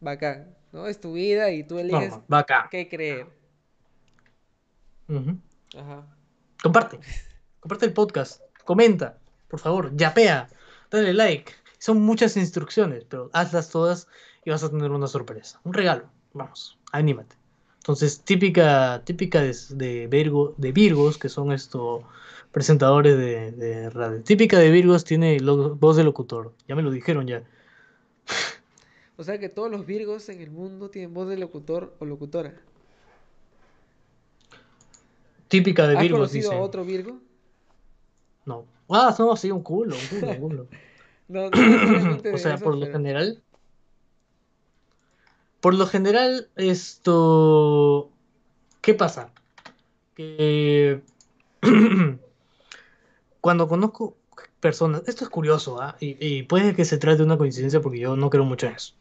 [0.00, 0.86] bacán, ¿no?
[0.86, 3.26] Es tu vida y tú eliges no, qué creer.
[5.76, 6.06] Ajá.
[6.62, 7.00] Comparte.
[7.60, 8.42] Comparte el podcast.
[8.64, 9.18] Comenta.
[9.48, 10.48] Por favor, yapea.
[10.90, 11.52] Dale like.
[11.78, 14.08] Son muchas instrucciones, pero hazlas todas
[14.44, 15.60] y vas a tener una sorpresa.
[15.64, 16.08] Un regalo.
[16.32, 17.36] Vamos, anímate.
[17.76, 22.02] Entonces, típica, típica de, de, Virgo, de Virgos, que son estos
[22.54, 24.22] presentadores de, de radio.
[24.22, 26.54] Típica de Virgos tiene lo- voz de locutor.
[26.68, 27.42] Ya me lo dijeron ya.
[29.16, 32.52] O sea que todos los virgos en el mundo tienen voz de locutor o locutora.
[35.46, 36.60] Típica de ¿Has Virgos, conocido dice.
[36.60, 37.18] a otro virgo?
[38.44, 38.64] No.
[38.88, 40.66] Ah, no, sí, un culo, un culo, un culo.
[41.28, 43.40] No, no o sea, eso, por lo general.
[45.60, 48.10] Por lo general, esto.
[48.80, 49.30] ¿Qué pasa?
[50.16, 51.02] Que.
[53.44, 54.16] Cuando conozco
[54.58, 55.02] personas.
[55.06, 55.96] Esto es curioso, ¿ah?
[56.00, 58.72] Y, y puede que se trate de una coincidencia porque yo no creo mucho en
[58.72, 58.94] eso.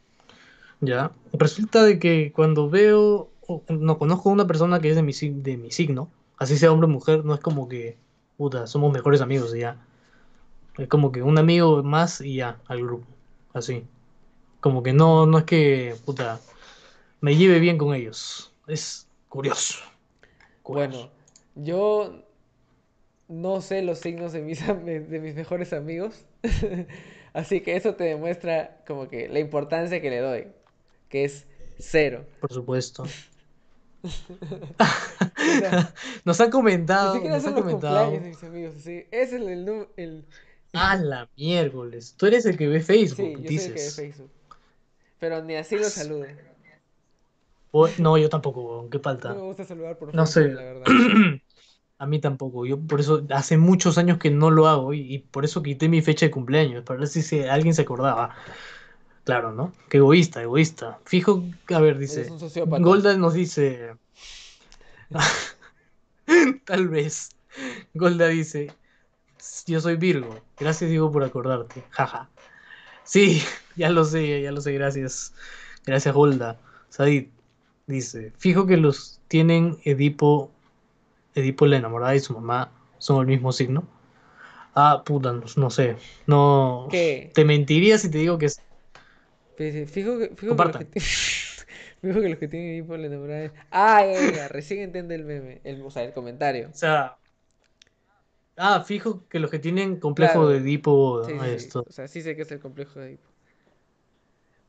[0.82, 1.14] ¿Ya?
[1.32, 3.30] Resulta de que cuando veo.
[3.48, 6.74] o no conozco a una persona que es de mi, de mi signo, así sea
[6.74, 7.96] hombre o mujer, no es como que.
[8.36, 9.78] Puta, somos mejores amigos y ya.
[10.78, 13.08] Es como que un amigo más y ya, al grupo.
[13.54, 13.86] Así.
[14.60, 16.42] Como que no, no es que, puta,
[17.22, 18.52] me lleve bien con ellos.
[18.68, 19.80] Es curioso.
[20.64, 20.98] Curioso.
[20.98, 21.10] Bueno,
[21.56, 22.26] yo
[23.28, 26.26] no sé los signos de mis, de mis mejores amigos,
[27.34, 30.48] así que eso te demuestra como que la importancia que le doy,
[31.10, 31.48] que es
[31.80, 32.26] cero.
[32.40, 33.04] Por supuesto.
[36.26, 38.12] Nos han ni comentado, siquiera nos son han los comentado.
[38.12, 38.74] cumpleaños de mis amigos,
[39.12, 40.26] es el, nu- el...
[40.74, 42.16] A la miércoles.
[42.18, 43.96] Tú eres el que ve Facebook, Sí, yo soy el que ve dices.
[43.96, 44.32] Facebook,
[45.20, 46.26] pero ni así lo saludo.
[47.98, 49.34] No, yo tampoco, qué No falta.
[49.34, 50.50] me gusta saludar por No Facebook, sé.
[50.50, 50.86] la verdad.
[52.00, 52.66] A mí tampoco.
[52.66, 55.88] Yo por eso hace muchos años que no lo hago y, y por eso quité
[55.90, 58.36] mi fecha de cumpleaños, para ver si se- alguien se acordaba.
[59.24, 59.72] Claro, ¿no?
[59.90, 61.00] Qué egoísta, egoísta.
[61.06, 62.28] Fijo, a ver, dice.
[62.82, 63.94] Golda nos dice.
[66.66, 67.30] Tal vez.
[67.94, 68.72] Golda dice.
[69.68, 70.40] Yo soy Virgo.
[70.60, 71.84] Gracias, Diego, por acordarte.
[71.92, 72.30] Jaja.
[73.04, 73.42] Sí,
[73.76, 75.34] ya lo sé, ya lo sé, gracias.
[75.86, 76.60] Gracias, Golda.
[76.90, 77.28] Sadid
[77.88, 78.34] dice.
[78.38, 80.52] Fijo que los tienen Edipo.
[81.36, 83.88] Edipo, la enamorada y su mamá son el mismo signo.
[84.76, 85.98] Ah, puta, no, no sé.
[86.28, 86.88] No.
[86.90, 87.32] ¿Qué?
[87.34, 88.62] Te mentiría si te digo que es.
[89.58, 90.86] Pues, eh, Fijo que, fijo los Compartan.
[90.86, 91.00] que, ti-
[92.02, 95.26] fijo que los que tienen por la enamorada es- Ah, ya, ya, recién entiende el
[95.26, 96.70] meme, el, o sea, el comentario.
[96.70, 97.18] O sea.
[98.56, 100.50] Ah, fijo que los que tienen complejo Claro.
[100.50, 101.24] de Edipo.
[101.24, 101.84] Sí, sí, sí, esto.
[101.88, 103.28] O sea, sí sé que es el complejo de Edipo.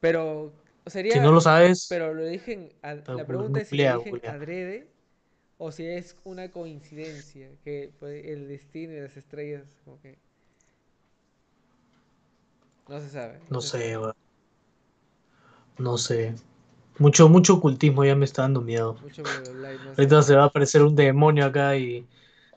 [0.01, 0.53] Pero
[0.87, 1.15] sería...
[1.15, 4.29] Si no lo sabes, Pero lo dije en La gu- pregunta es si lo dije
[4.29, 4.87] adrede
[5.59, 10.19] o si es una coincidencia que pues, el destino y las estrellas como que...
[12.89, 13.41] No se sabe.
[13.49, 14.13] no se sé, sabe.
[15.79, 16.35] No sé.
[16.99, 18.97] Mucho, mucho ocultismo ya me está dando miedo.
[19.03, 20.03] Mucho Blue Light, no sé.
[20.03, 22.07] Ahorita se va a aparecer un demonio acá y,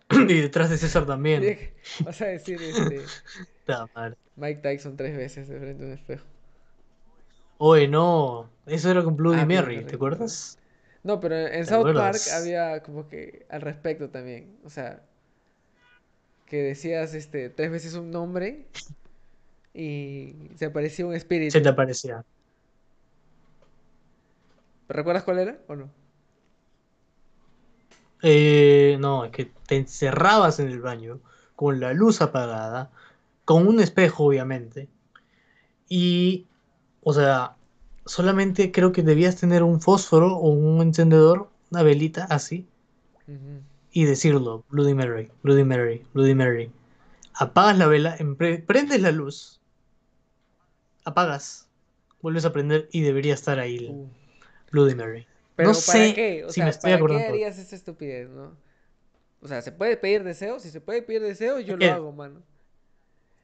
[0.12, 1.44] y detrás de César también.
[2.00, 3.04] Vas a decir este.
[4.36, 6.26] Mike Tyson tres veces de frente a un espejo.
[7.58, 8.50] Oye, no.
[8.66, 10.60] Eso era con Bloody Ah, Mary, ¿te acuerdas?
[11.04, 14.58] No, pero en ¿Te South Park había como que al respecto también.
[14.66, 15.02] O sea,
[16.46, 18.66] que decías este tres veces un nombre
[19.74, 21.62] y se aparecía un Se espíritu.
[21.62, 22.26] te aparecía.
[24.90, 25.90] ¿Recuerdas cuál era o no?
[28.22, 31.22] Eh, no, es que te encerrabas en el baño
[31.56, 32.92] con la luz apagada,
[33.46, 34.90] con un espejo, obviamente.
[35.90, 36.48] Y,
[37.04, 37.57] o sea,
[38.08, 42.68] solamente creo que debías tener un fósforo o un encendedor, una velita así,
[43.92, 46.72] y decirlo, Bloody Mary, Bloody Mary, Bloody Mary.
[47.34, 48.18] Apagas la vela,
[48.68, 49.62] prendes la luz,
[51.06, 51.68] apagas,
[52.22, 54.10] vuelves a prender y debería estar ahí Uh.
[54.72, 55.28] Bloody Mary.
[55.56, 56.46] Pero No ¿para sé qué?
[56.46, 57.30] O si sea, me estoy ¿para qué acordando.
[57.30, 58.58] harías esa estupidez, no?
[59.42, 60.64] O sea, ¿se puede pedir deseos?
[60.64, 61.90] Si se puede pedir deseos, yo lo ¿Qué?
[61.90, 62.44] hago, mano.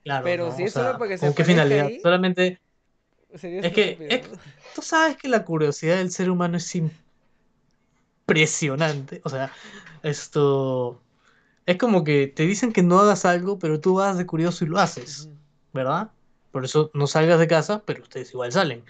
[0.04, 0.52] Claro, Pero ¿no?
[0.52, 1.86] si O es solo sea, para que se ¿con qué finalidad?
[1.88, 2.60] ahí, Solamente
[3.36, 4.24] Sería Es que-.
[4.76, 6.76] Tú sabes que la curiosidad del ser humano es
[8.26, 9.22] impresionante.
[9.24, 9.52] O sea,
[10.02, 11.02] esto
[11.66, 14.68] es como que te dicen que no hagas algo, pero tú vas de curioso y
[14.68, 15.30] lo haces.
[15.74, 16.12] ¿verdad?
[16.52, 18.84] Por eso no salgas de casa, pero ustedes igual salen.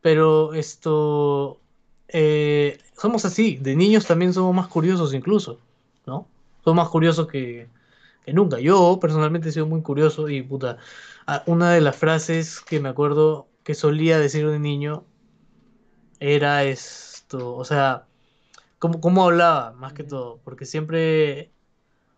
[0.00, 1.60] Pero esto,
[2.08, 5.58] eh, somos así, de niños también somos más curiosos incluso,
[6.06, 6.28] ¿no?
[6.64, 7.68] Somos más curiosos que,
[8.24, 8.60] que nunca.
[8.60, 10.78] Yo personalmente he sido muy curioso y puta,
[11.46, 15.06] una de las frases que me acuerdo que solía decir de niño
[16.20, 18.06] era esto, o sea,
[18.78, 21.52] cómo, cómo hablaba más que todo, porque siempre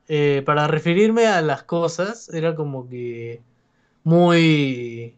[0.09, 3.43] eh, para referirme a las cosas era como que
[4.05, 5.17] muy,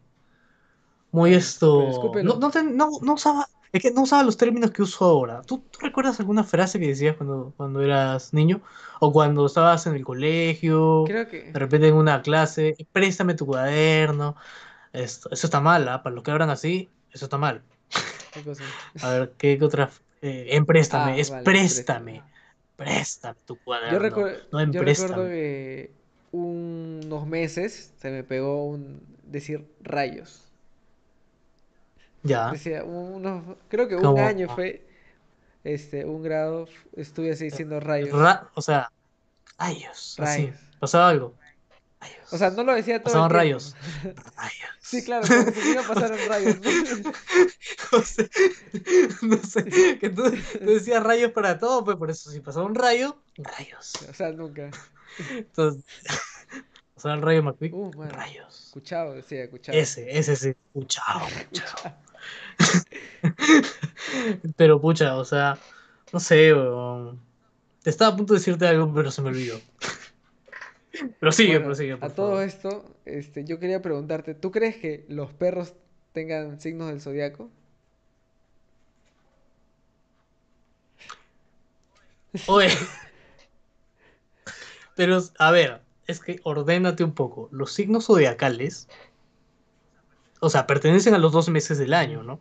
[1.11, 4.81] muy esto, no, no, te- no, no usaba, es que no usaba los términos que
[4.81, 5.41] uso ahora.
[5.43, 8.61] ¿Tú, tú recuerdas alguna frase que decías cuando, cuando eras niño?
[8.99, 11.51] O cuando estabas en el colegio, Creo que...
[11.53, 14.35] de repente en una clase, préstame tu cuaderno.
[14.95, 16.01] Esto, eso está mal, ¿ah?
[16.03, 17.61] Para los que hablan así, eso está mal.
[18.33, 18.63] ¿Qué cosa?
[19.01, 19.89] A ver, ¿qué, otra?
[20.21, 22.23] Eh, en préstame, Ah, es vale, préstame.
[22.75, 24.17] Préstame tu cuaderno.
[24.17, 25.91] Yo, no en yo recuerdo que
[26.31, 30.41] unos meses se me pegó un decir rayos.
[32.23, 32.51] Ya.
[32.51, 34.81] Decía, unos, creo que un año fue,
[35.63, 38.19] este, un grado, estuve así diciendo rayos.
[38.19, 38.91] Ra- o sea,
[39.57, 40.17] rayos.
[40.19, 40.47] Así.
[40.47, 40.59] Rayos.
[40.79, 41.35] Pasaba algo.
[42.05, 42.33] Rayos.
[42.33, 43.29] O sea, no lo decía todo tiempo.
[43.29, 43.75] rayos.
[44.35, 44.69] Rayos.
[44.85, 46.57] Sí, claro, como si iba a pasar en rayos.
[46.61, 48.01] ¿no?
[48.03, 48.27] Sea,
[49.23, 52.75] no sé, que tú, tú decías rayos para todo, pues por eso si pasaba un
[52.75, 53.93] rayo, rayos.
[54.07, 54.69] O sea, nunca.
[55.31, 55.83] Entonces,
[56.93, 58.67] pasaba el rayo McQueen, Uh, rayos.
[58.67, 59.75] Escuchado, decía, escuchado.
[59.75, 60.53] Ese, ese sí,
[60.85, 61.97] chao, chao.
[64.55, 65.57] Pero pucha, o sea,
[66.13, 67.19] no sé, weón.
[67.81, 69.59] Te estaba a punto de decirte algo, pero se me olvidó.
[71.19, 75.33] Pero sigue, Bueno, prosigue, a todo esto, este, yo quería preguntarte, ¿tú crees que los
[75.33, 75.73] perros
[76.13, 77.49] tengan signos del zodiaco?
[82.47, 82.69] Oye.
[84.95, 87.49] Pero, a ver, es que ordénate un poco.
[87.51, 88.87] Los signos zodiacales,
[90.39, 92.39] o sea, pertenecen a los 12 meses del año, ¿no?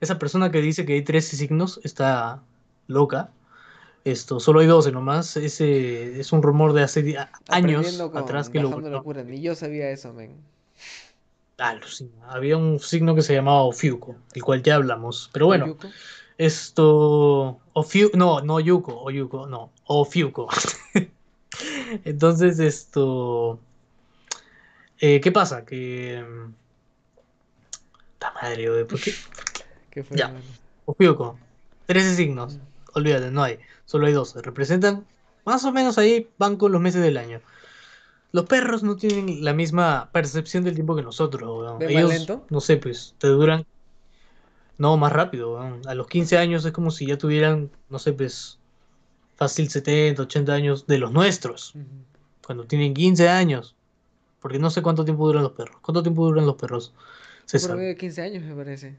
[0.00, 2.42] Esa persona que dice que hay 13 signos está
[2.86, 3.32] loca.
[4.04, 5.36] Esto, solo hay 12 nomás.
[5.36, 7.16] Ese es un rumor de hace
[7.48, 10.36] años con atrás que lo Locura, ni yo sabía eso, men.
[11.58, 12.10] alucina.
[12.28, 15.28] Había un signo que se llamaba Ofiuco, del cual ya hablamos.
[15.32, 15.88] Pero bueno, Oyuko.
[16.38, 17.60] Esto.
[17.72, 20.48] Ofiu, no, no Yuko, o Yuko, no, Ofiuco.
[22.04, 23.58] Entonces, esto.
[25.00, 25.64] eh, ¿qué pasa?
[25.64, 26.24] Que.
[26.26, 26.52] mm,
[28.20, 29.12] La madre, ¿por qué?
[29.90, 30.32] ¿Qué fue, Ya.
[30.86, 31.36] Ofiuco.
[31.86, 32.58] 13 signos.
[32.94, 33.58] Olvídate, no hay.
[33.88, 34.42] Solo hay 12.
[34.42, 35.06] Representan.
[35.46, 37.40] Más o menos ahí van con los meses del año.
[38.32, 41.78] Los perros no tienen la misma percepción del tiempo que nosotros, weón.
[41.78, 42.44] ¿Ven más lento?
[42.50, 43.64] no sé, pues, te duran.
[44.76, 45.80] No, más rápido, weón.
[45.86, 48.58] A los 15 años es como si ya tuvieran, no sé, pues,
[49.36, 51.72] fácil 70, 80 años de los nuestros.
[52.44, 53.74] Cuando tienen 15 años.
[54.40, 55.78] Porque no sé cuánto tiempo duran los perros.
[55.80, 56.92] ¿Cuánto tiempo duran los perros?
[57.50, 58.96] Promedio de 15 años, me parece.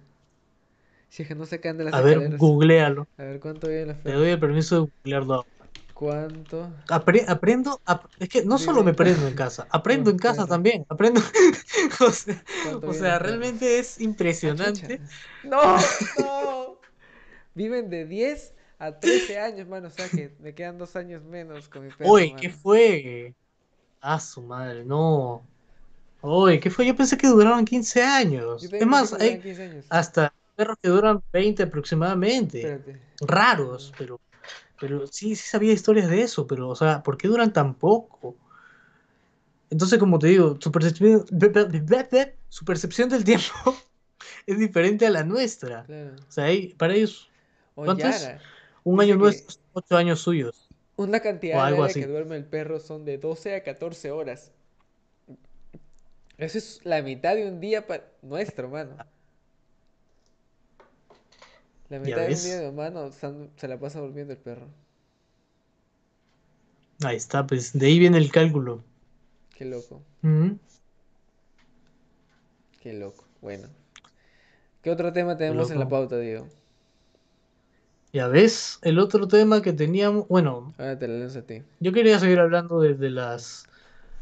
[1.12, 3.06] Si es que no se caen de las A ver, googlealo.
[3.18, 5.70] A ver, ¿cuánto viven los Te doy el permiso de googlearlo ahora.
[5.94, 6.74] ¿Cuánto?
[6.98, 10.48] Apre- aprendo, ap- es que no solo me prendo en casa, aprendo en los casa
[10.48, 11.22] también, aprendo,
[12.86, 14.00] o sea, realmente es
[14.60, 15.02] Ah, impresionante.
[15.44, 15.80] No,
[16.16, 16.80] no.
[17.56, 19.88] Viven de 10 a 13 años, mano.
[19.90, 23.36] O sea que me quedan dos años menos con mi perro, Oye, ¿qué fue?
[24.02, 25.50] Ah, su madre, no.
[26.22, 26.86] Oye, ¿qué fue?
[26.88, 28.72] Yo pensé que duraban 15 años.
[28.72, 29.86] Yo Es más, hay duraban 15 años.
[29.90, 32.60] hasta perros que duran 20 aproximadamente.
[32.60, 33.00] Espérate.
[33.22, 34.20] Raros, pero,
[34.78, 38.36] pero sí, sí sabía historias de eso, pero, o sea, ¿por qué duran tan poco?
[39.70, 41.26] Entonces, como te digo, su percepción,
[42.50, 43.54] su percepción del tiempo
[44.46, 45.84] es diferente a la nuestra.
[45.84, 46.16] Claro.
[46.28, 46.48] O sea,
[46.78, 47.30] para ellos,
[47.74, 48.30] ¿Cuánto es?
[48.84, 50.68] Un año nuestro es ocho años suyos.
[50.98, 52.02] Una cantidad algo diaria así.
[52.02, 54.52] que duerme el perro son de 12 a 14 horas.
[56.38, 58.98] Eso es la mitad de un día para nuestro, mano.
[61.90, 62.44] La mitad de un ves.
[62.44, 64.68] día de humano se la pasa durmiendo el perro.
[67.04, 68.84] Ahí está, pues, de ahí viene el cálculo.
[69.56, 70.02] Qué loco,
[72.82, 73.26] qué loco.
[73.42, 73.68] Bueno.
[74.82, 76.48] ¿Qué otro tema tenemos en la pauta, Diego?
[78.12, 81.62] Ya ves, el otro tema que teníamos, bueno, Ahora te la lanzo a ti.
[81.80, 83.66] yo quería seguir hablando de, de las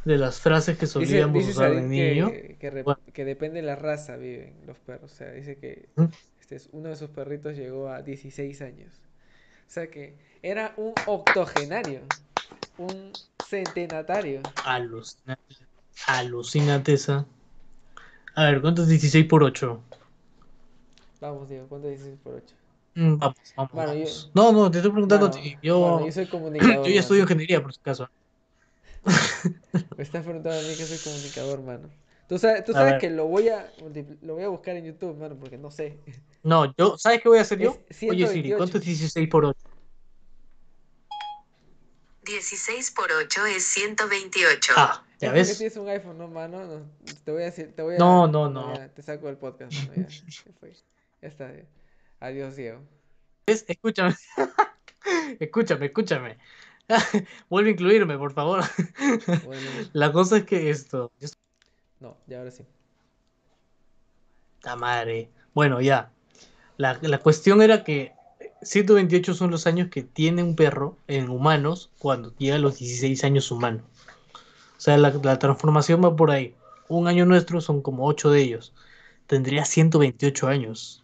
[0.03, 2.31] de las frases que solíamos dice usar de niño.
[2.31, 2.99] que, que, re- Bueno.
[3.13, 5.11] que depende de la raza viven los perros.
[5.11, 5.89] O sea, dice que.
[6.47, 8.93] Este es, uno de sus perritos llegó a 16 años.
[9.67, 11.99] O sea que era un octogenario,
[12.77, 13.11] un
[13.45, 14.39] centenatario.
[14.63, 15.43] Alucinante.
[16.05, 17.25] Alucinante esa.
[18.33, 19.83] A ver, ¿cuánto es 16 por 8?
[21.19, 22.55] Vamos, Diego, ¿cuánto es 16 por 8?
[22.95, 24.31] Mm, vamos, vamos, Bueno, yo-.
[24.33, 25.57] No, no, te estoy preguntando ti.
[25.61, 26.75] Yo, mano, yo soy comunicador.
[26.87, 28.09] yo ya estudio ingeniería, por si acaso.
[29.97, 31.89] Me estás preguntando a mí que soy comunicador, mano.
[32.27, 33.71] Tú sabes, tú que lo voy a
[34.21, 35.97] lo voy a buscar en YouTube, mano, porque no sé.
[36.43, 37.71] No, yo, ¿sabes qué voy a hacer yo?
[37.71, 38.57] Oye, Siri, 128.
[38.57, 39.59] ¿cuánto es 16 por 8?
[42.25, 44.73] 16 por 8 es 128.
[44.75, 45.57] Ah, ¿ya ves?
[45.57, 46.65] tienes un iPhone, no, mano.
[46.65, 46.85] No,
[47.23, 47.97] te voy a decir, te voy a...
[47.97, 48.75] No, no, no.
[48.75, 50.73] ya, te saco del podcast, mano, ya, ya fue.
[51.21, 51.63] Ya está, ya.
[52.19, 52.81] Adiós, Diego.
[53.47, 53.63] ¿Ves?
[53.69, 54.15] Escúchame.
[55.39, 56.37] escúchame, escúchame.
[57.49, 58.63] Vuelve a incluirme, por favor.
[59.45, 61.11] Bueno, La cosa es que esto.
[61.19, 61.27] yo
[61.99, 62.63] no, ya ahora sí.
[64.57, 65.29] Puta madre.
[65.53, 66.11] Bueno, ya.
[66.77, 68.13] La, la cuestión era que
[68.61, 73.23] 128 son los años que tiene un perro en humanos cuando llega a los 16
[73.23, 73.83] años humanos.
[74.77, 76.55] O sea, la, la transformación va por ahí.
[76.87, 78.73] Un año nuestro son como 8 de ellos.
[79.25, 81.03] Tendría 128 años.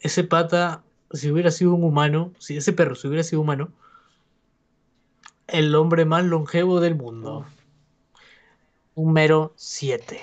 [0.00, 3.72] Ese pata, si hubiera sido un humano, si ese perro si hubiera sido humano,
[5.48, 7.46] el hombre más longevo del mundo.
[8.98, 9.06] Uf.
[9.06, 10.20] Un mero 7.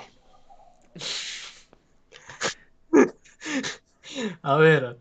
[4.41, 4.97] A ver.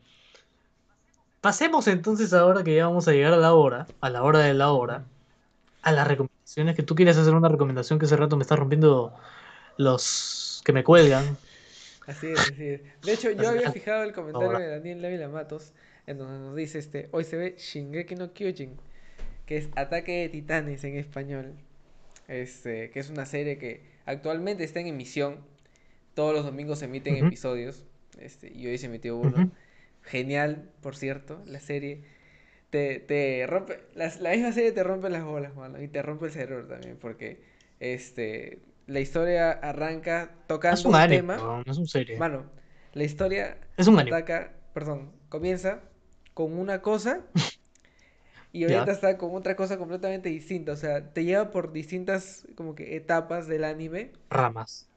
[1.41, 4.55] Pasemos entonces ahora que ya vamos a llegar a la hora, a la hora de
[4.55, 5.05] la hora,
[5.83, 9.13] a las recomendaciones que tú quieres hacer una recomendación que hace rato me está rompiendo
[9.77, 11.37] los que me cuelgan.
[12.07, 12.81] Así es, así es.
[13.03, 15.73] De hecho, yo había fijado el comentario de Daniel Lávila Matos,
[16.07, 18.79] en donde nos dice este, hoy se ve Shingeki no Kyojin,
[19.47, 21.55] que es Ataque de Titanes en español.
[22.29, 25.39] Este, que es una serie que actualmente está en emisión.
[26.15, 27.85] Todos los domingos se emiten episodios.
[28.19, 29.49] Este, y hoy se emitió uno.
[30.03, 32.03] Genial, por cierto, la serie.
[32.71, 36.27] Te, te rompe, la, la misma serie te rompe las bolas, mano, y te rompe
[36.27, 37.41] el cerebro también, porque
[37.81, 40.35] este, la historia arranca
[40.69, 41.37] Es tocando un un anime, tema.
[41.37, 42.19] no, no es un serie.
[42.19, 42.51] Mano,
[42.93, 45.83] la historia Es un ataca, perdón, comienza
[46.35, 47.21] con una cosa
[48.55, 50.71] y ahorita está con otra cosa completamente distinta.
[50.71, 54.89] O sea, te lleva por distintas como que etapas del anime Ramas.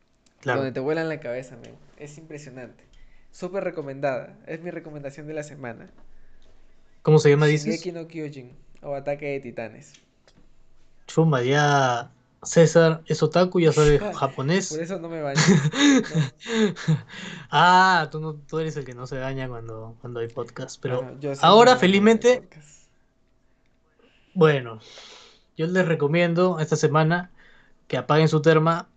[0.42, 0.60] Claro.
[0.60, 1.74] donde te vuelan la cabeza, men.
[1.98, 2.84] Es impresionante.
[3.32, 4.38] Súper recomendada.
[4.46, 5.90] Es mi recomendación de la semana.
[7.02, 7.66] ¿Cómo se llama, dices?
[7.66, 8.52] Shingeki no Kyojin
[8.84, 9.94] o Ataque de Titanes.
[11.08, 12.12] Chumba, ya
[12.44, 14.70] César es otaku, ya sabe japonés.
[14.70, 15.42] Por eso no me baño.
[17.50, 20.80] Ah, tú, no, tú eres el que no se daña cuando, cuando hay podcast.
[20.80, 22.77] Pero sí ahora, felizmente, podcast.
[24.38, 24.80] Bueno,
[25.58, 27.32] yo les recomiendo esta semana
[27.88, 28.90] que apaguen su terma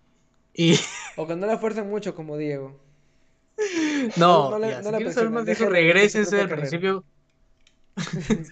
[0.53, 0.75] y
[1.19, 2.67] O que no la fuercen mucho como Diego.
[4.17, 7.05] no, no la- ya, no si la quieren saber más de eso, propia al principio.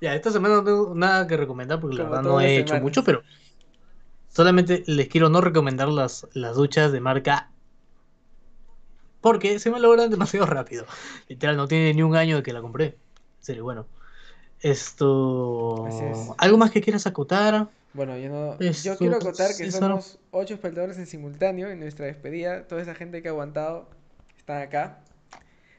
[0.00, 2.82] Ya, esta semana no tengo nada que recomendar porque la verdad no he hecho semanas.
[2.82, 3.22] mucho, pero
[4.28, 7.52] solamente les quiero no recomendar las, las duchas de marca
[9.20, 10.84] porque se me logran demasiado rápido.
[11.28, 12.98] Literal, no tiene ni un año de que la compré.
[13.42, 13.86] Serio, bueno.
[14.60, 15.86] Esto.
[15.88, 16.30] Es.
[16.38, 17.68] ¿Algo más que quieras acotar?
[17.92, 18.52] Bueno, yo no.
[18.60, 19.80] Esto, Yo quiero acotar que César.
[19.80, 22.66] somos ocho espectadores en simultáneo en nuestra despedida.
[22.66, 23.88] Toda esa gente que ha aguantado
[24.38, 25.00] está acá.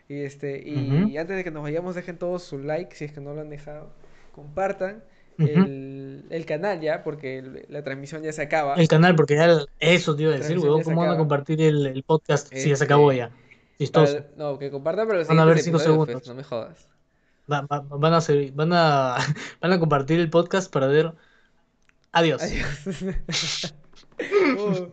[0.09, 1.17] Y este, y Ujú.
[1.19, 3.49] antes de que nos vayamos, dejen todos su like si es que no lo han
[3.49, 3.89] dejado.
[4.33, 5.03] Compartan
[5.39, 5.47] Ujú.
[5.47, 8.75] el, el canal ya, porque el- la transmisión ya se acaba.
[8.75, 10.79] El canal, porque ya el- eso te iba a decir, weón.
[10.79, 13.31] ya ¿Cómo van a compartir el, podcast si ya Este, se acabó ya?
[13.79, 14.17] Chistoso.
[14.17, 16.27] el- no, que compartan, pero los Van a ver siguientes cinco episodios, pues, segundos.
[16.27, 16.87] no me jodas.
[17.51, 18.19] Va- va- van, a
[18.53, 19.17] van, a,
[19.61, 21.13] van a compartir el podcast para ver.
[22.11, 22.41] Adiós.
[22.41, 23.73] Adiós.
[24.19, 24.89] Uh,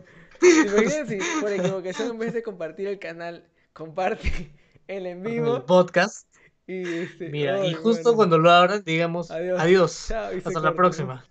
[1.41, 4.51] por equivocación en vez de compartir el canal, comparte
[4.87, 6.27] el en El vivo podcast.
[6.65, 8.15] y este, Mira, y justo bueno.
[8.17, 9.59] cuando lo abran, digamos, Adiós.
[9.61, 10.05] adiós.
[10.07, 11.23] Chao, Hasta la próxima.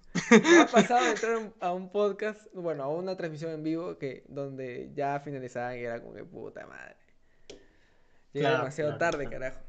[0.61, 3.99] Ha pasado de entrar a un- a un podcast, bueno, a una transmisión en vivo
[3.99, 6.97] que donde ya finalizaban y era como que puta madre.
[8.33, 9.41] Llega Claro, demasiado claro, tarde, claro.
[9.41, 9.61] carajo.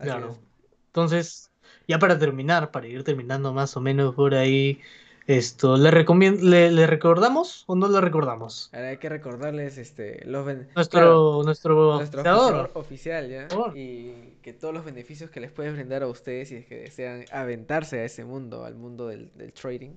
[0.00, 0.32] Así Claro.
[0.32, 0.40] es.
[0.86, 1.50] Entonces,
[1.86, 4.80] ya para terminar, para ir terminando más o menos por ahí,
[5.26, 8.70] esto, ¿le, le, le recordamos o no le recordamos?
[8.72, 10.44] Ahora hay que recordarles este los
[10.74, 16.02] Nuestro, claro, nuestro, nuestro oficial, ya y que todos los beneficios que les puede brindar
[16.02, 19.92] a ustedes si es que desean aventarse a ese mundo, al mundo del, del trading.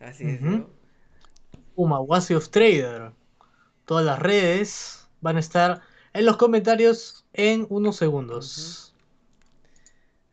[0.00, 0.40] Así es.
[0.42, 0.70] Diego.
[1.76, 3.12] Umawasi of Trader.
[3.86, 5.82] Todas las redes van a estar
[6.14, 8.94] en los comentarios en unos segundos.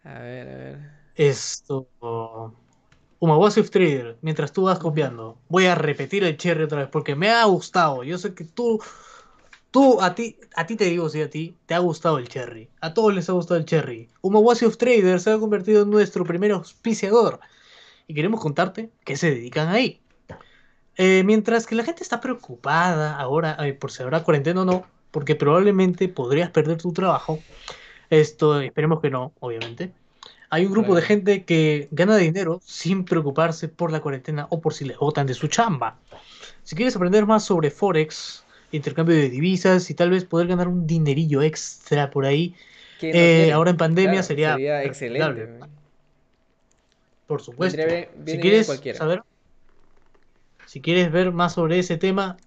[0.04, 1.00] A ver, a ver.
[1.16, 1.88] Esto.
[3.20, 4.18] Umawasi of Trader.
[4.22, 8.04] Mientras tú vas copiando, voy a repetir el cherry otra vez porque me ha gustado.
[8.04, 8.82] Yo sé que tú.
[9.72, 12.70] Tú, a ti, a ti te digo, sí, a ti, te ha gustado el cherry.
[12.82, 14.10] A todos les ha gustado el cherry.
[14.22, 17.40] Umawasi of Trader se ha convertido en nuestro primer auspiciador.
[18.08, 20.02] Y queremos contarte qué se dedican ahí.
[20.98, 25.36] Eh, mientras que la gente está preocupada ahora por si habrá cuarentena o no, porque
[25.36, 27.40] probablemente podrías perder tu trabajo.
[28.10, 29.92] Esto, esperemos que no, obviamente.
[30.50, 34.74] Hay un grupo de gente que gana dinero sin preocuparse por la cuarentena o por
[34.74, 36.00] si les botan de su chamba.
[36.64, 40.88] Si quieres aprender más sobre Forex, intercambio de divisas y tal vez poder ganar un
[40.88, 42.56] dinerillo extra por ahí,
[43.00, 45.50] ¿Quién no eh, ahora en pandemia Claro, sería, sería excelente.
[47.28, 47.78] por supuesto.
[47.86, 49.22] Bien- si quieres saber,
[50.66, 52.38] si quieres ver más sobre ese tema,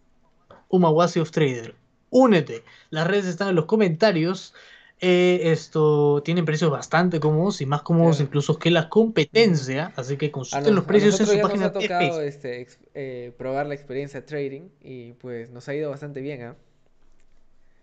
[0.69, 1.75] Umawasi of Trader,
[2.13, 2.63] únete.
[2.91, 4.55] Las redes están en los comentarios.
[5.01, 8.29] Eh, esto tienen precios bastante cómodos y más cómodos Claro.
[8.29, 11.75] incluso que la competencia, así que consulten nos- los precios en su ya página nos
[11.77, 12.23] ha de tocado Facebook.
[12.23, 16.55] este, ex- eh, probar la experiencia trading y pues nos ha ido bastante bien, ¿ah?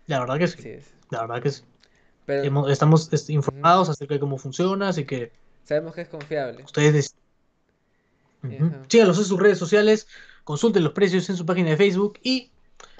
[0.06, 0.76] La verdad que sí,
[1.10, 1.62] la verdad que sí.
[2.24, 5.30] Pero Hemos- estamos este, informados acerca de cómo funciona, así que
[5.64, 6.62] sabemos que es confiable.
[6.64, 7.14] ustedes.
[8.42, 8.82] Ajá.
[8.88, 10.06] Síganlos en sus redes sociales,
[10.44, 12.50] consulten los precios en su página de Facebook y,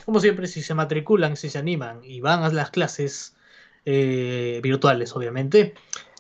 [0.05, 3.37] como siempre, si se matriculan, si se animan y van a las clases
[3.85, 5.75] eh, virtuales, obviamente,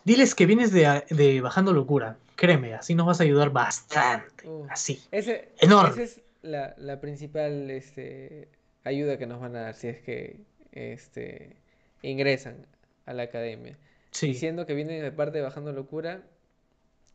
[0.04, 2.16] diles que vienes de, de Bajando Locura.
[2.36, 4.48] Créeme, así nos vas a ayudar bastante.
[4.48, 5.02] Uh, Así.
[5.10, 5.90] ese, Enorme.
[5.90, 8.48] Esa es la, la principal este,
[8.82, 10.40] ayuda que nos van a dar si es que
[10.72, 11.56] este,
[12.02, 12.66] ingresan
[13.04, 13.76] a la academia.
[14.10, 14.28] Sí.
[14.28, 16.22] Diciendo que vienen de parte de Bajando Locura,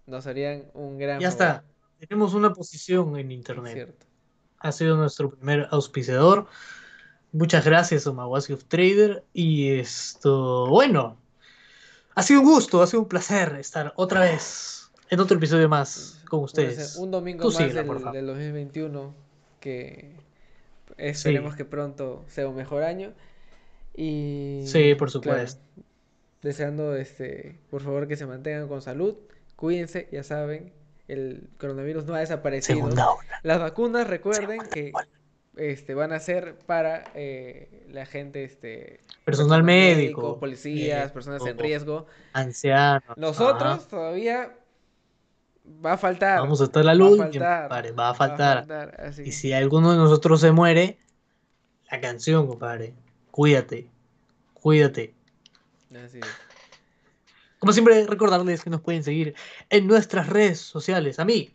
[0.05, 1.45] nos harían un gran Ya favor.
[1.47, 1.63] está.
[2.07, 3.73] Tenemos una posición en Es internet.
[3.73, 4.05] cierto.
[4.59, 6.47] Ha sido nuestro primer auspiciador.
[7.31, 9.23] Muchas gracias, Omawasi of Trader.
[9.33, 11.17] Y esto, bueno,
[12.15, 16.21] ha sido un gusto, ha sido un placer estar otra vez en otro episodio más
[16.29, 16.95] con ustedes.
[16.95, 19.13] un domingo Tú más síguela, del, del 2021
[19.59, 20.15] que
[20.97, 23.13] esperemos que pronto sea un mejor año
[23.95, 25.61] y Sí, por claro, supuesto.
[26.41, 29.15] deseando este por favor que se mantengan con salud
[29.55, 30.71] cuídense ya saben
[31.07, 33.39] el coronavirus no ha desaparecido Segunda ola.
[33.43, 35.07] las vacunas recuerden Segunda que ola.
[35.57, 41.57] este van a ser para eh, la gente este Personal médico, policías eh, personas en
[41.57, 43.17] riesgo Ancianos.
[43.17, 43.87] nosotros ajá.
[43.89, 44.55] todavía
[45.83, 48.13] va a faltar Vamos a estar a la va a luz, faltar, compadre, va a
[48.13, 48.57] faltar.
[48.59, 50.99] faltar, así Y si alguno de nosotros se muere,
[51.91, 52.93] la canción, compadre.
[53.31, 53.89] Cuídate.
[54.53, 55.13] Cuídate.
[56.03, 56.44] así es.
[57.65, 59.33] Como siempre, recordarles que nos pueden seguir
[59.71, 61.17] en nuestras redes sociales.
[61.17, 61.49] A mí,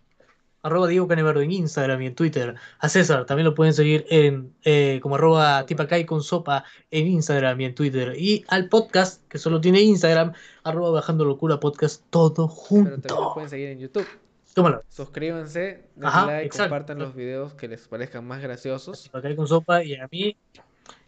[0.61, 2.56] arroba Diego Canevardo en Instagram y en Twitter.
[2.80, 7.61] A César también lo pueden seguir en eh, como arroba tipacay con sopa en Instagram
[7.61, 8.14] y en Twitter.
[8.18, 10.32] Y al podcast, que solo tiene Instagram,
[10.64, 13.34] arroba bajando locura podcast, todo Pero también junto.
[13.34, 14.08] pueden seguir en YouTube.
[14.52, 14.82] Tómalo.
[14.88, 15.61] Suscríbanse,
[15.94, 16.70] denle Ajá, like, exacto.
[16.70, 19.04] compartan los videos que les parezcan más graciosos.
[19.04, 20.36] Tipacay con sopa y a mí.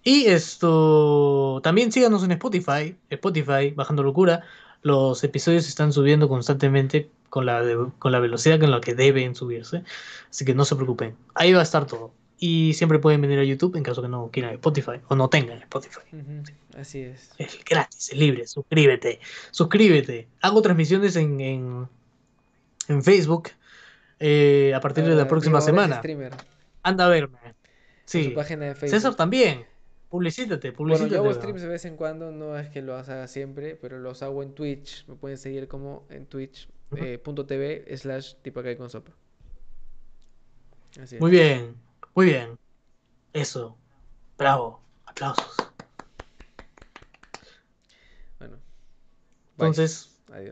[0.05, 4.45] Y esto, también síganos en Spotify, Spotify, bajando locura.
[4.83, 8.95] Los episodios se están subiendo constantemente con la, de- con la velocidad con la que
[8.95, 9.85] deben subirse.
[10.31, 11.17] Así que no se preocupen.
[11.35, 12.13] Ahí va a estar todo.
[12.39, 15.59] Y siempre pueden venir a YouTube en caso que no quieran Spotify o no tengan
[15.63, 16.01] Spotify.
[16.77, 17.31] Así es.
[17.39, 18.47] Es gratis, es libre.
[18.49, 19.21] Suscríbete.
[19.53, 20.27] Suscríbete.
[20.41, 21.89] Hago transmisiones en, en,
[22.89, 23.51] en Facebook
[24.19, 25.99] eh, a partir de la Ah, próxima semana.
[25.99, 26.33] streamer,
[26.83, 27.39] Anda a verme.
[28.05, 28.25] Sí.
[28.25, 28.91] su página de Facebook.
[28.97, 29.65] César también.
[30.13, 31.15] Publicítate, Bueno, publicítate.
[31.15, 34.23] yo hago streams de vez en cuando, no es que los haga siempre, pero los
[34.23, 35.07] hago en Twitch.
[35.07, 37.03] Me pueden seguir como en twitch Ujú.
[37.03, 39.13] eh, slash tipacay con sopa.
[41.01, 41.21] Así es.
[41.23, 41.75] Muy bien,
[42.15, 42.59] muy bien.
[43.33, 43.79] Eso.
[44.37, 44.83] Bravo.
[45.07, 45.57] Aplausos.
[48.39, 48.57] Bueno.
[49.57, 49.69] Bye.
[49.69, 50.12] Entonces,